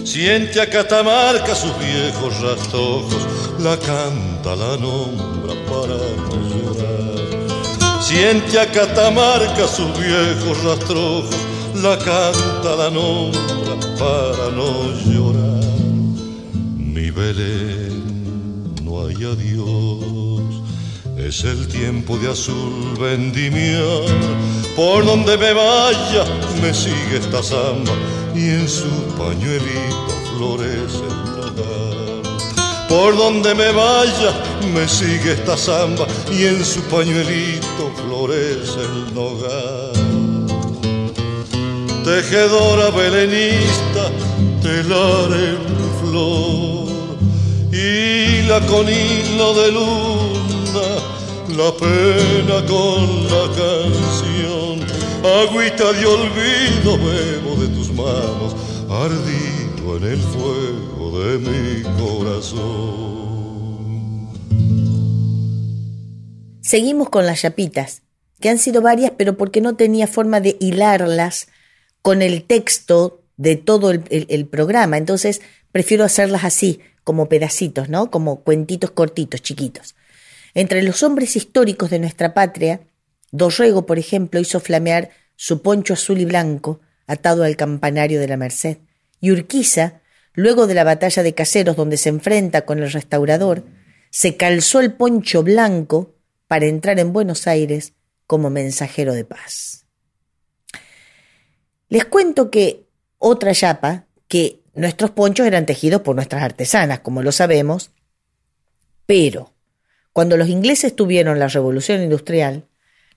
siente 0.04 0.60
a 0.60 0.70
Catamarca 0.70 1.52
sus 1.56 1.76
viejos 1.80 2.40
rastojos, 2.40 3.26
la 3.58 3.76
canta, 3.76 4.54
la 4.54 4.76
nombra 4.76 5.52
para 5.66 5.96
no 5.96 6.36
llorar. 6.48 8.00
Siente 8.00 8.60
a 8.60 8.70
Catamarca 8.70 9.66
sus 9.66 9.90
viejos 9.98 10.62
rastrojos, 10.62 11.34
la 11.74 11.98
canta, 11.98 12.76
la 12.76 12.88
nombra 12.88 13.74
para 13.98 14.52
no 14.52 14.92
llorar. 15.10 15.64
Mi 16.76 17.10
Belén, 17.10 18.76
no 18.84 19.08
hay 19.08 19.16
adiós 19.24 20.67
es 21.20 21.44
el 21.44 21.66
tiempo 21.68 22.16
de 22.18 22.30
azul 22.30 22.96
vendimiar. 22.98 24.04
Por 24.76 25.04
donde 25.04 25.36
me 25.36 25.52
vaya 25.52 26.24
me 26.62 26.72
sigue 26.72 27.18
esta 27.18 27.42
samba 27.42 27.92
y 28.34 28.48
en 28.50 28.68
su 28.68 28.88
pañuelito 29.16 30.12
florece 30.36 31.04
el 31.10 31.24
nogal. 31.36 32.22
Por 32.88 33.16
donde 33.16 33.54
me 33.54 33.72
vaya 33.72 34.32
me 34.74 34.88
sigue 34.88 35.32
esta 35.32 35.56
samba 35.56 36.06
y 36.32 36.44
en 36.44 36.64
su 36.64 36.80
pañuelito 36.82 37.92
florece 37.96 38.80
el 38.80 39.14
nogal. 39.14 39.92
Tejedora 42.04 42.90
belenista, 42.90 44.10
telar 44.62 45.30
en 45.32 45.58
flor 46.00 46.88
y 47.72 48.42
la 48.48 48.60
con 48.66 48.88
hilo 48.88 49.54
de 49.54 49.72
luna, 49.72 50.37
la 51.58 51.70
pena 51.76 52.64
con 52.66 53.24
la 53.24 53.44
canción. 53.60 54.78
Agüita 55.24 55.92
de 55.92 56.06
olvido 56.06 56.96
bebo 56.96 57.56
de 57.60 57.68
tus 57.76 57.92
manos, 57.92 58.54
ardido 58.88 59.96
en 59.96 60.04
el 60.04 60.18
fuego 60.20 61.18
de 61.20 61.38
mi 61.38 61.82
corazón. 62.00 63.08
Seguimos 66.62 67.08
con 67.08 67.26
las 67.26 67.40
chapitas, 67.40 68.02
que 68.40 68.48
han 68.50 68.58
sido 68.58 68.80
varias, 68.82 69.12
pero 69.16 69.36
porque 69.36 69.60
no 69.60 69.74
tenía 69.74 70.06
forma 70.06 70.40
de 70.40 70.56
hilarlas 70.60 71.48
con 72.02 72.22
el 72.22 72.44
texto 72.44 73.22
de 73.36 73.56
todo 73.56 73.90
el, 73.90 74.04
el- 74.10 74.26
el 74.28 74.46
programa. 74.46 74.96
Entonces 74.98 75.40
prefiero 75.72 76.04
hacerlas 76.04 76.44
así, 76.44 76.78
como 77.02 77.28
pedacitos, 77.28 77.88
¿no? 77.88 78.10
Como 78.10 78.42
cuentitos 78.42 78.90
cortitos, 78.92 79.42
chiquitos. 79.42 79.96
Entre 80.54 80.82
los 80.82 81.02
hombres 81.02 81.36
históricos 81.36 81.90
de 81.90 81.98
nuestra 81.98 82.34
patria, 82.34 82.80
Dorrego, 83.30 83.86
por 83.86 83.98
ejemplo, 83.98 84.40
hizo 84.40 84.60
flamear 84.60 85.10
su 85.36 85.62
poncho 85.62 85.94
azul 85.94 86.18
y 86.18 86.24
blanco 86.24 86.80
atado 87.06 87.44
al 87.44 87.56
campanario 87.56 88.20
de 88.20 88.28
la 88.28 88.36
Merced. 88.36 88.78
Y 89.20 89.30
Urquiza, 89.30 90.00
luego 90.32 90.66
de 90.66 90.74
la 90.74 90.84
batalla 90.84 91.22
de 91.22 91.34
Caseros 91.34 91.76
donde 91.76 91.96
se 91.96 92.08
enfrenta 92.08 92.62
con 92.62 92.78
el 92.78 92.90
restaurador, 92.90 93.64
se 94.10 94.36
calzó 94.36 94.80
el 94.80 94.92
poncho 94.92 95.42
blanco 95.42 96.14
para 96.46 96.66
entrar 96.66 96.98
en 96.98 97.12
Buenos 97.12 97.46
Aires 97.46 97.92
como 98.26 98.50
mensajero 98.50 99.14
de 99.14 99.24
paz. 99.24 99.86
Les 101.88 102.04
cuento 102.04 102.50
que 102.50 102.86
otra 103.18 103.52
yapa, 103.52 104.06
que 104.28 104.60
nuestros 104.74 105.10
ponchos 105.10 105.46
eran 105.46 105.66
tejidos 105.66 106.02
por 106.02 106.14
nuestras 106.14 106.42
artesanas, 106.42 107.00
como 107.00 107.22
lo 107.22 107.32
sabemos, 107.32 107.90
pero 109.06 109.52
cuando 110.18 110.36
los 110.36 110.48
ingleses 110.48 110.96
tuvieron 110.96 111.38
la 111.38 111.46
revolución 111.46 112.02
industrial, 112.02 112.64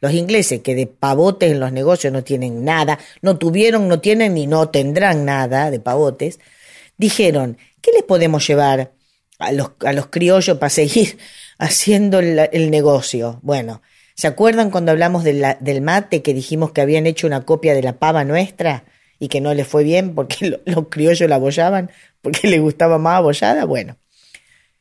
los 0.01 0.13
ingleses 0.13 0.59
que 0.59 0.75
de 0.75 0.85
pavotes 0.85 1.51
en 1.51 1.59
los 1.59 1.71
negocios 1.71 2.13
no 2.13 2.23
tienen 2.23 2.63
nada, 2.63 2.99
no 3.23 3.39
tuvieron, 3.39 3.87
no 3.87 3.99
tienen 3.99 4.35
ni 4.35 4.45
no 4.45 4.69
tendrán 4.69 5.25
nada 5.25 5.71
de 5.71 5.79
pavotes, 5.79 6.39
dijeron, 6.99 7.57
¿qué 7.81 7.89
les 7.91 8.03
podemos 8.03 8.47
llevar 8.47 8.91
a 9.39 9.51
los, 9.51 9.71
a 9.83 9.93
los 9.93 10.09
criollos 10.09 10.59
para 10.59 10.69
seguir 10.69 11.17
haciendo 11.57 12.19
el, 12.19 12.69
negocio? 12.69 13.39
Bueno, 13.41 13.81
¿se 14.13 14.27
acuerdan 14.27 14.69
cuando 14.69 14.91
hablamos 14.91 15.23
de 15.23 15.33
la- 15.33 15.57
del 15.59 15.81
mate 15.81 16.21
que 16.21 16.35
dijimos 16.35 16.71
que 16.71 16.81
habían 16.81 17.07
hecho 17.07 17.25
una 17.25 17.45
copia 17.45 17.73
de 17.73 17.81
la 17.81 17.97
pava 17.97 18.23
nuestra 18.25 18.85
y 19.17 19.27
que 19.27 19.41
no 19.41 19.55
les 19.55 19.67
fue 19.67 19.83
bien 19.83 20.13
porque 20.13 20.45
lo- 20.49 20.59
los 20.65 20.89
criollos 20.89 21.27
la 21.27 21.37
abollaban, 21.37 21.89
porque 22.21 22.47
les 22.47 22.61
gustaba 22.61 22.99
más 22.99 23.15
abollada? 23.17 23.65
Bueno, 23.65 23.97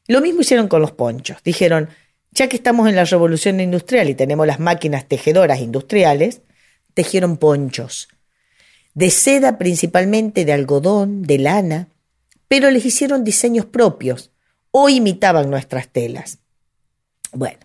lo 0.07 0.21
mismo 0.21 0.41
hicieron 0.41 0.67
con 0.69 0.83
los 0.83 0.91
ponchos. 0.91 1.39
Dijeron, 1.45 1.89
ya 2.33 2.49
que 2.49 2.57
estamos 2.57 2.89
en 2.89 2.97
la 2.97 3.05
revolución 3.05 3.61
industrial 3.61 4.09
y 4.09 4.15
tenemos 4.15 4.47
las 4.47 4.61
máquinas 4.61 5.07
tejedoras 5.07 5.61
industriales, 5.61 6.43
tejieron 6.95 7.37
ponchos. 7.37 8.09
De 8.95 9.11
seda 9.11 9.59
principalmente, 9.59 10.45
de 10.45 10.53
algodón, 10.53 11.23
de 11.23 11.39
lana, 11.39 11.89
pero 12.49 12.71
les 12.71 12.85
hicieron 12.85 13.25
diseños 13.25 13.67
propios 13.67 14.31
o 14.71 14.89
imitaban 14.89 15.51
nuestras 15.51 15.89
telas. 15.89 16.39
Bueno, 17.33 17.59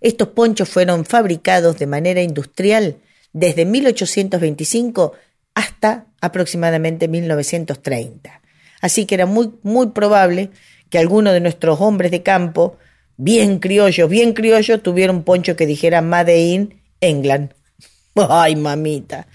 Estos 0.00 0.28
ponchos 0.28 0.68
fueron 0.68 1.04
fabricados 1.04 1.78
de 1.78 1.86
manera 1.86 2.22
industrial 2.22 2.96
desde 3.32 3.66
1825 3.66 5.12
hasta 5.54 6.06
aproximadamente 6.20 7.06
1930. 7.06 8.40
Así 8.80 9.04
que 9.04 9.14
era 9.14 9.26
muy, 9.26 9.52
muy 9.62 9.88
probable 9.88 10.50
que 10.88 10.98
alguno 10.98 11.32
de 11.32 11.40
nuestros 11.40 11.80
hombres 11.80 12.10
de 12.10 12.22
campo, 12.22 12.78
bien 13.20 13.58
criollos, 13.58 14.08
bien 14.08 14.32
criollos, 14.32 14.82
tuviera 14.82 15.12
un 15.12 15.24
poncho 15.24 15.54
que 15.54 15.66
dijera 15.66 16.00
Made 16.00 16.40
in 16.40 16.80
England. 17.00 17.52
Ay, 18.14 18.56
mamita. 18.56 19.26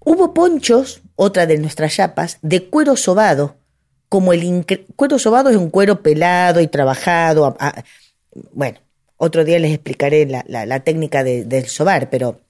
Hubo 0.00 0.34
ponchos, 0.34 1.00
otra 1.14 1.46
de 1.46 1.56
nuestras 1.58 1.94
chapas, 1.94 2.38
de 2.42 2.68
cuero 2.68 2.96
sobado, 2.96 3.56
como 4.08 4.32
el 4.32 4.66
cuero 4.96 5.18
sobado 5.20 5.50
es 5.50 5.56
un 5.56 5.70
cuero 5.70 6.02
pelado 6.02 6.60
y 6.60 6.66
trabajado. 6.66 7.56
bueno, 8.52 8.78
otro 9.18 9.44
día 9.44 9.60
les 9.60 9.72
explicaré 9.72 10.26
la, 10.26 10.80
técnica 10.80 11.22
del 11.22 11.66
sobar, 11.68 12.10
pero 12.10 12.40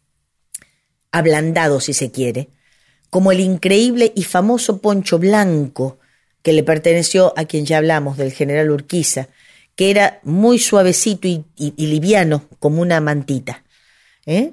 ablandado 1.12 1.80
si 1.80 1.92
se 1.92 2.10
quiere, 2.10 2.48
como 3.10 3.30
el 3.30 3.40
increíble 3.40 4.12
y 4.16 4.24
famoso 4.24 4.80
poncho 4.80 5.18
blanco 5.18 5.98
que 6.42 6.54
le 6.54 6.64
perteneció 6.64 7.34
a 7.36 7.44
quien 7.44 7.66
ya 7.66 7.76
hablamos, 7.76 8.16
del 8.16 8.32
general 8.32 8.70
Urquiza, 8.70 9.28
que 9.76 9.90
era 9.90 10.20
muy 10.22 10.58
suavecito 10.58 11.26
y, 11.28 11.44
liviano 11.76 12.44
como 12.58 12.80
una 12.82 13.00
mantita. 13.00 13.64
¿eh? 14.26 14.52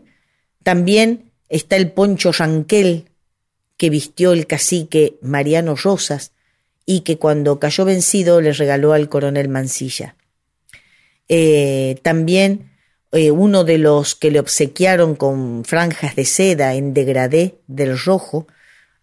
También 0.64 1.32
está 1.50 1.76
el 1.76 1.92
poncho 1.92 2.32
ranquel 2.32 3.06
que 3.78 3.90
vistió 3.90 4.34
el 4.34 4.48
cacique 4.48 5.18
Mariano 5.22 5.76
Rosas 5.76 6.32
y 6.86 7.02
que 7.02 7.18
cuando 7.18 7.60
cayó 7.60 7.86
vencido 7.86 8.42
le 8.42 8.54
regaló 8.54 8.94
al 8.94 9.10
coronel 9.10 9.50
Mansilla. 9.50 10.16
Eh, 11.30 12.00
también 12.02 12.72
eh, 13.12 13.32
uno 13.32 13.64
de 13.64 13.78
los 13.78 14.16
que 14.16 14.32
le 14.32 14.40
obsequiaron 14.40 15.16
con 15.16 15.66
franjas 15.66 16.16
de 16.16 16.26
seda 16.26 16.76
en 16.76 16.94
degradé 16.94 17.60
del 17.68 17.98
rojo 18.00 18.48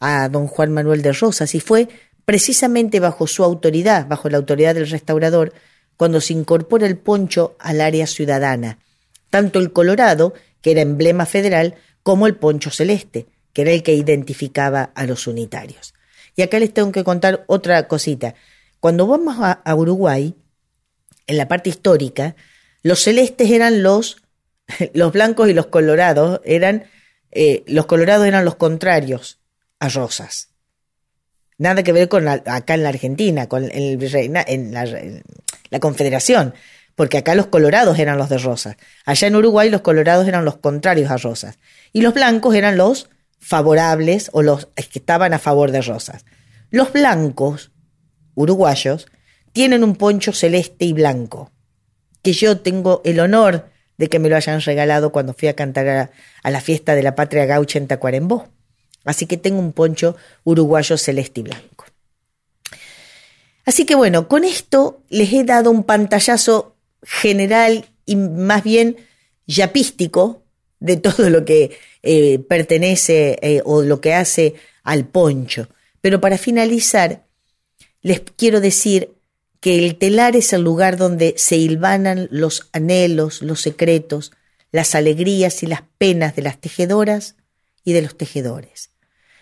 a 0.00 0.28
don 0.28 0.46
Juan 0.46 0.72
Manuel 0.72 1.02
de 1.02 1.12
Rosas 1.12 1.54
y 1.54 1.60
fue 1.60 1.88
precisamente 2.24 3.00
bajo 3.00 3.26
su 3.26 3.44
autoridad, 3.44 4.06
bajo 4.06 4.28
la 4.28 4.36
autoridad 4.38 4.74
del 4.74 4.88
restaurador, 4.88 5.52
cuando 5.98 6.20
se 6.20 6.32
incorpora 6.32 6.86
el 6.86 6.96
poncho 6.96 7.56
al 7.58 7.80
área 7.82 8.06
ciudadana, 8.06 8.78
tanto 9.30 9.58
el 9.58 9.72
colorado, 9.72 10.32
que 10.62 10.70
era 10.70 10.80
emblema 10.80 11.26
federal, 11.26 11.74
como 12.04 12.28
el 12.28 12.36
poncho 12.36 12.70
celeste, 12.70 13.26
que 13.52 13.62
era 13.62 13.72
el 13.72 13.82
que 13.82 13.94
identificaba 13.94 14.92
a 14.94 15.06
los 15.06 15.26
unitarios. 15.26 15.94
Y 16.36 16.42
acá 16.42 16.60
les 16.60 16.72
tengo 16.72 16.92
que 16.92 17.02
contar 17.02 17.44
otra 17.48 17.88
cosita. 17.88 18.36
Cuando 18.78 19.08
vamos 19.08 19.36
a, 19.40 19.74
Uruguay, 19.74 20.36
en 21.26 21.36
la 21.36 21.48
parte 21.48 21.68
histórica, 21.68 22.36
los 22.82 23.02
celestes 23.02 23.50
eran 23.50 23.82
los, 23.82 24.22
los 24.94 25.12
blancos 25.12 25.48
y 25.48 25.52
los 25.52 25.66
colorados 25.66 26.40
eran, 26.44 26.84
eh, 27.32 27.64
los 27.66 27.86
colorados 27.86 28.24
eran 28.24 28.44
los 28.44 28.54
contrarios 28.54 29.40
a 29.80 29.88
rosas. 29.88 30.50
Nada 31.58 31.82
que 31.82 31.90
ver 31.90 32.08
con 32.08 32.28
acá 32.28 32.74
en 32.74 32.84
la 32.84 32.90
Argentina, 32.90 33.48
con 33.48 33.64
el, 33.64 34.00
en 34.00 34.72
la 34.72 34.84
Confederación 35.80 36.54
porque 36.98 37.18
acá 37.18 37.36
los 37.36 37.46
colorados 37.46 37.96
eran 38.00 38.18
los 38.18 38.28
de 38.28 38.38
rosas. 38.38 38.76
Allá 39.04 39.28
en 39.28 39.36
Uruguay 39.36 39.70
los 39.70 39.82
colorados 39.82 40.26
eran 40.26 40.44
los 40.44 40.56
contrarios 40.56 41.12
a 41.12 41.16
rosas. 41.16 41.60
Y 41.92 42.00
los 42.00 42.12
blancos 42.12 42.56
eran 42.56 42.76
los 42.76 43.08
favorables 43.38 44.30
o 44.32 44.42
los 44.42 44.66
que 44.74 44.98
estaban 44.98 45.32
a 45.32 45.38
favor 45.38 45.70
de 45.70 45.80
rosas. 45.80 46.24
Los 46.70 46.92
blancos, 46.92 47.70
uruguayos, 48.34 49.06
tienen 49.52 49.84
un 49.84 49.94
poncho 49.94 50.32
celeste 50.32 50.86
y 50.86 50.92
blanco, 50.92 51.52
que 52.20 52.32
yo 52.32 52.58
tengo 52.58 53.00
el 53.04 53.20
honor 53.20 53.70
de 53.96 54.08
que 54.08 54.18
me 54.18 54.28
lo 54.28 54.34
hayan 54.34 54.60
regalado 54.60 55.12
cuando 55.12 55.34
fui 55.34 55.46
a 55.46 55.54
cantar 55.54 56.10
a, 56.42 56.50
la 56.50 56.60
fiesta 56.60 56.96
de 56.96 57.04
la 57.04 57.14
patria 57.14 57.46
gaucha 57.46 57.78
en 57.78 57.86
Tacuarembó. 57.86 58.48
Así 59.04 59.26
que 59.26 59.36
tengo 59.36 59.60
un 59.60 59.72
poncho 59.72 60.16
uruguayo 60.42 60.98
celeste 60.98 61.40
y 61.40 61.44
blanco. 61.44 61.77
Así 63.68 63.84
que 63.84 63.94
bueno, 63.94 64.28
con 64.28 64.44
esto 64.44 65.02
les 65.10 65.30
he 65.30 65.44
dado 65.44 65.70
un 65.70 65.84
pantallazo 65.84 66.74
general 67.02 67.84
y 68.06 68.16
más 68.16 68.64
bien 68.64 68.96
yapístico 69.46 70.42
de 70.80 70.96
todo 70.96 71.28
lo 71.28 71.44
que 71.44 71.76
eh, 72.02 72.38
pertenece 72.38 73.38
eh, 73.42 73.60
o 73.66 73.82
lo 73.82 74.00
que 74.00 74.14
hace 74.14 74.54
al 74.84 75.04
poncho. 75.04 75.68
Pero 76.00 76.18
para 76.18 76.38
finalizar, 76.38 77.26
les 78.00 78.22
quiero 78.38 78.62
decir 78.62 79.12
que 79.60 79.84
el 79.84 79.98
telar 79.98 80.34
es 80.34 80.54
el 80.54 80.62
lugar 80.62 80.96
donde 80.96 81.34
se 81.36 81.58
hilvanan 81.58 82.26
los 82.30 82.70
anhelos, 82.72 83.42
los 83.42 83.60
secretos, 83.60 84.32
las 84.72 84.94
alegrías 84.94 85.62
y 85.62 85.66
las 85.66 85.82
penas 85.98 86.34
de 86.34 86.40
las 86.40 86.58
tejedoras 86.58 87.36
y 87.84 87.92
de 87.92 88.00
los 88.00 88.16
tejedores. 88.16 88.92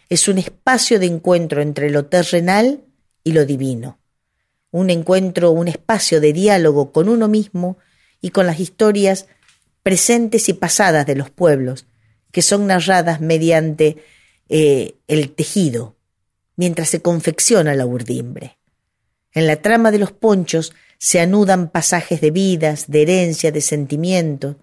Es 0.09 0.27
un 0.27 0.39
espacio 0.39 0.99
de 0.99 1.07
encuentro 1.07 1.63
entre 1.63 1.91
lo 1.91 2.07
terrenal 2.07 2.81
y 3.23 3.31
lo 3.31 3.47
divino 3.47 4.01
un 4.77 4.91
encuentro, 4.91 5.53
un 5.53 5.69
espacio 5.69 6.21
de 6.21 6.35
diálogo 6.35 6.93
con 6.93 7.09
uno 7.09 7.29
mismo 7.29 7.79
y 8.21 8.29
con 8.29 8.45
las 8.45 8.61
historias 8.61 9.27
presentes 9.83 10.51
y 10.51 10.53
pasadas 10.53 11.07
de 11.07 11.15
los 11.15 11.31
pueblos, 11.31 11.87
que 12.31 12.43
son 12.43 12.67
narradas 12.67 13.23
mediante 13.23 14.05
eh, 14.51 14.97
el 15.09 15.31
tejido, 15.31 15.97
mientras 16.57 16.91
se 16.91 17.01
confecciona 17.01 17.75
la 17.75 17.87
urdimbre. 17.87 18.59
En 19.33 19.47
la 19.47 19.57
trama 19.57 19.91
de 19.91 19.99
los 19.99 20.13
ponchos 20.13 20.75
se 20.99 21.21
anudan 21.21 21.71
pasajes 21.71 22.21
de 22.21 22.31
vidas, 22.31 22.85
de 22.89 23.01
herencia, 23.01 23.53
de 23.53 23.63
sentimiento, 23.63 24.57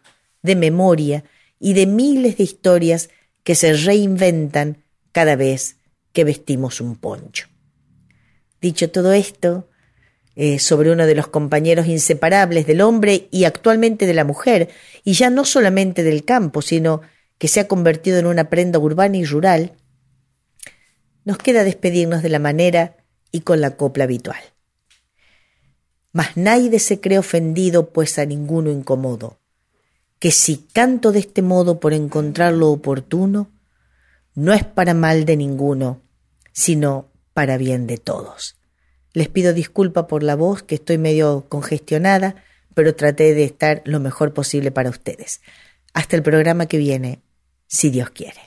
de 0.44 0.56
memoria 0.56 1.24
y 1.60 1.74
de 1.74 1.88
miles 1.88 2.38
de 2.38 2.44
historias 2.44 3.10
que 3.44 3.56
se 3.56 3.74
reinventan 3.74 4.84
cada 5.12 5.36
vez 5.36 5.78
que 6.12 6.24
vestimos 6.24 6.82
un 6.82 6.98
poncho. 6.98 7.48
Dicho 8.62 8.92
todo 8.92 9.14
esto, 9.14 9.68
eh, 10.36 10.58
sobre 10.60 10.92
uno 10.92 11.06
de 11.06 11.16
los 11.16 11.28
compañeros 11.28 11.88
inseparables 11.88 12.66
del 12.66 12.82
hombre 12.82 13.28
y 13.32 13.46
actualmente 13.46 14.06
de 14.06 14.14
la 14.14 14.24
mujer, 14.24 14.70
y 15.04 15.14
ya 15.14 15.30
no 15.30 15.46
solamente 15.46 16.04
del 16.04 16.26
campo, 16.26 16.62
sino 16.62 17.02
que 17.38 17.48
se 17.48 17.60
ha 17.60 17.68
convertido 17.68 18.18
en 18.18 18.26
una 18.26 18.50
prenda 18.50 18.80
urbana 18.80 19.18
y 19.18 19.26
rural, 19.26 19.74
nos 21.26 21.38
queda 21.38 21.64
despedirnos 21.64 22.24
de 22.24 22.30
la 22.30 22.40
manera 22.40 22.98
y 23.32 23.42
con 23.42 23.62
la 23.62 23.76
copla 23.78 24.06
habitual. 24.06 24.42
Mas 26.12 26.38
nadie 26.38 26.80
se 26.80 27.00
cree 27.00 27.20
ofendido, 27.20 27.90
pues 27.90 28.20
a 28.20 28.26
ninguno 28.26 28.72
incomodo, 28.72 29.40
que 30.20 30.32
si 30.32 30.68
canto 30.72 31.12
de 31.12 31.20
este 31.20 31.42
modo 31.42 31.80
por 31.80 31.94
encontrar 31.94 32.54
lo 32.54 32.72
oportuno, 32.72 33.52
no 34.36 34.54
es 34.54 34.64
para 34.64 34.94
mal 34.94 35.26
de 35.26 35.38
ninguno, 35.38 36.02
sino 36.52 37.12
para 37.34 37.58
bien 37.58 37.88
de 37.88 37.98
todos. 37.98 38.58
Les 39.14 39.30
pido 39.30 39.54
disculpa 39.54 40.08
por 40.08 40.24
la 40.24 40.36
voz, 40.36 40.64
que 40.64 40.76
estoy 40.76 40.98
medio 40.98 41.46
congestionada, 41.48 42.36
pero 42.74 42.96
traté 42.96 43.36
de 43.36 43.44
estar 43.44 43.84
lo 43.86 44.00
mejor 44.00 44.34
posible 44.34 44.72
para 44.72 44.90
ustedes. 44.90 45.42
Hasta 45.94 46.16
el 46.16 46.24
programa 46.24 46.66
que 46.66 46.80
viene, 46.80 47.22
si 47.68 47.92
Dios 47.92 48.10
quiere. 48.10 48.42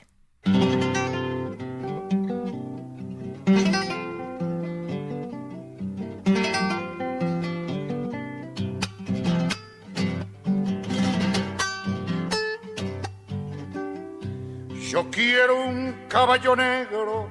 Yo 14.89 15.09
quiero 15.11 15.65
un 15.65 15.95
caballo 16.09 16.55
negro 16.55 17.29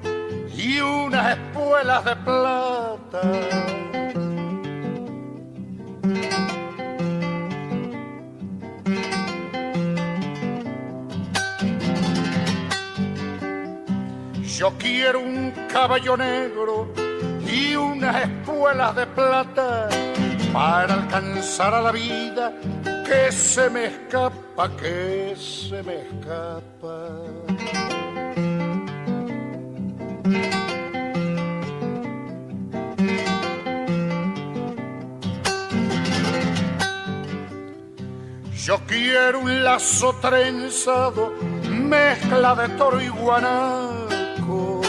y 0.67 0.81
unas 0.81 1.39
espuelas 1.39 2.05
de 2.05 2.17
plata. 2.17 3.21
Yo 14.43 14.73
quiero 14.79 15.21
un 15.21 15.53
caballo 15.73 16.17
negro 16.17 16.93
y 17.47 17.77
unas 17.77 18.25
espuelas 18.25 18.97
de 18.97 19.07
plata 19.07 19.89
para 20.53 20.95
alcanzar 20.95 21.75
a 21.75 21.81
la 21.83 21.93
vida 21.93 22.53
que 23.07 23.31
se 23.31 23.71
me 23.71 23.85
escapa, 23.85 24.69
que 24.77 25.37
se 25.37 25.81
me 25.85 26.01
escapa. 26.01 27.96
Yo 38.65 38.81
quiero 38.89 39.39
un 39.43 39.63
lazo 39.63 40.13
trenzado, 40.21 41.33
mezcla 41.71 42.57
de 42.57 42.69
toro 42.71 43.01
y 43.01 43.09
guanaco. 43.09 44.81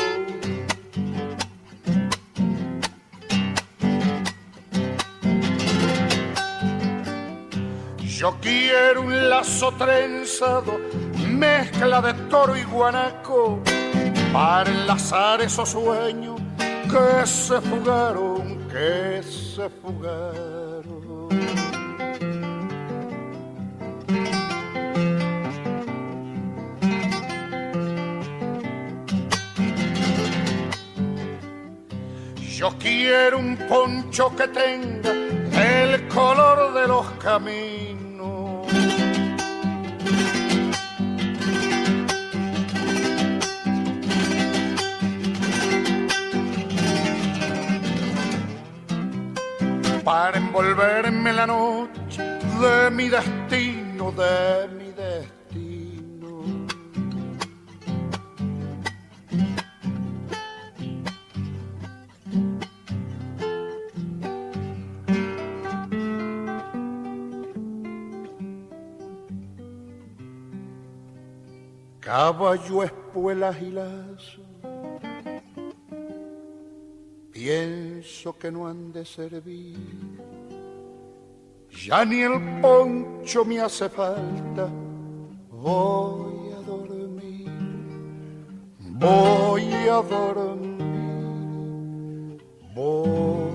Yo 7.99 8.35
quiero 8.41 9.01
un 9.01 9.29
lazo 9.29 9.71
trenzado, 9.73 10.79
mezcla 11.29 12.01
de 12.01 12.15
toro 12.31 12.57
y 12.57 12.63
guanaco, 12.63 13.61
para 14.37 14.69
enlazar 14.69 15.41
esos 15.41 15.69
sueños 15.69 16.39
que 16.59 17.25
se 17.25 17.59
fugaron, 17.59 18.67
que 18.71 19.23
se 19.23 19.67
fugaron. 19.81 21.27
Yo 32.57 32.69
quiero 32.77 33.39
un 33.39 33.57
poncho 33.67 34.35
que 34.35 34.47
tenga 34.49 35.13
el 35.13 36.07
color 36.09 36.75
de 36.75 36.87
los 36.87 37.09
caminos. 37.13 37.96
Para 50.07 50.37
envolverme 50.37 51.33
la 51.33 51.45
noche 51.45 52.23
de 52.23 52.89
mi 52.91 53.09
destino, 53.09 54.13
de 54.13 54.69
mi 54.69 54.89
destino. 54.93 56.43
Caballo, 71.99 72.83
espuelas 72.83 73.61
y 73.61 73.71
lazo, 73.71 74.46
pienso 77.37 78.35
que 78.35 78.51
no 78.51 78.67
han 78.67 78.91
de 78.91 79.05
servir. 79.05 79.77
Ya 81.85 82.03
ni 82.03 82.21
el 82.21 82.61
poncho 82.61 83.45
me 83.45 83.59
hace 83.59 83.87
falta, 83.89 84.67
voy 85.51 86.51
a 86.51 86.61
dormir, 86.61 87.51
voy 88.79 89.65
a 89.87 90.01
dormir, 90.01 90.87
voy. 92.73 93.46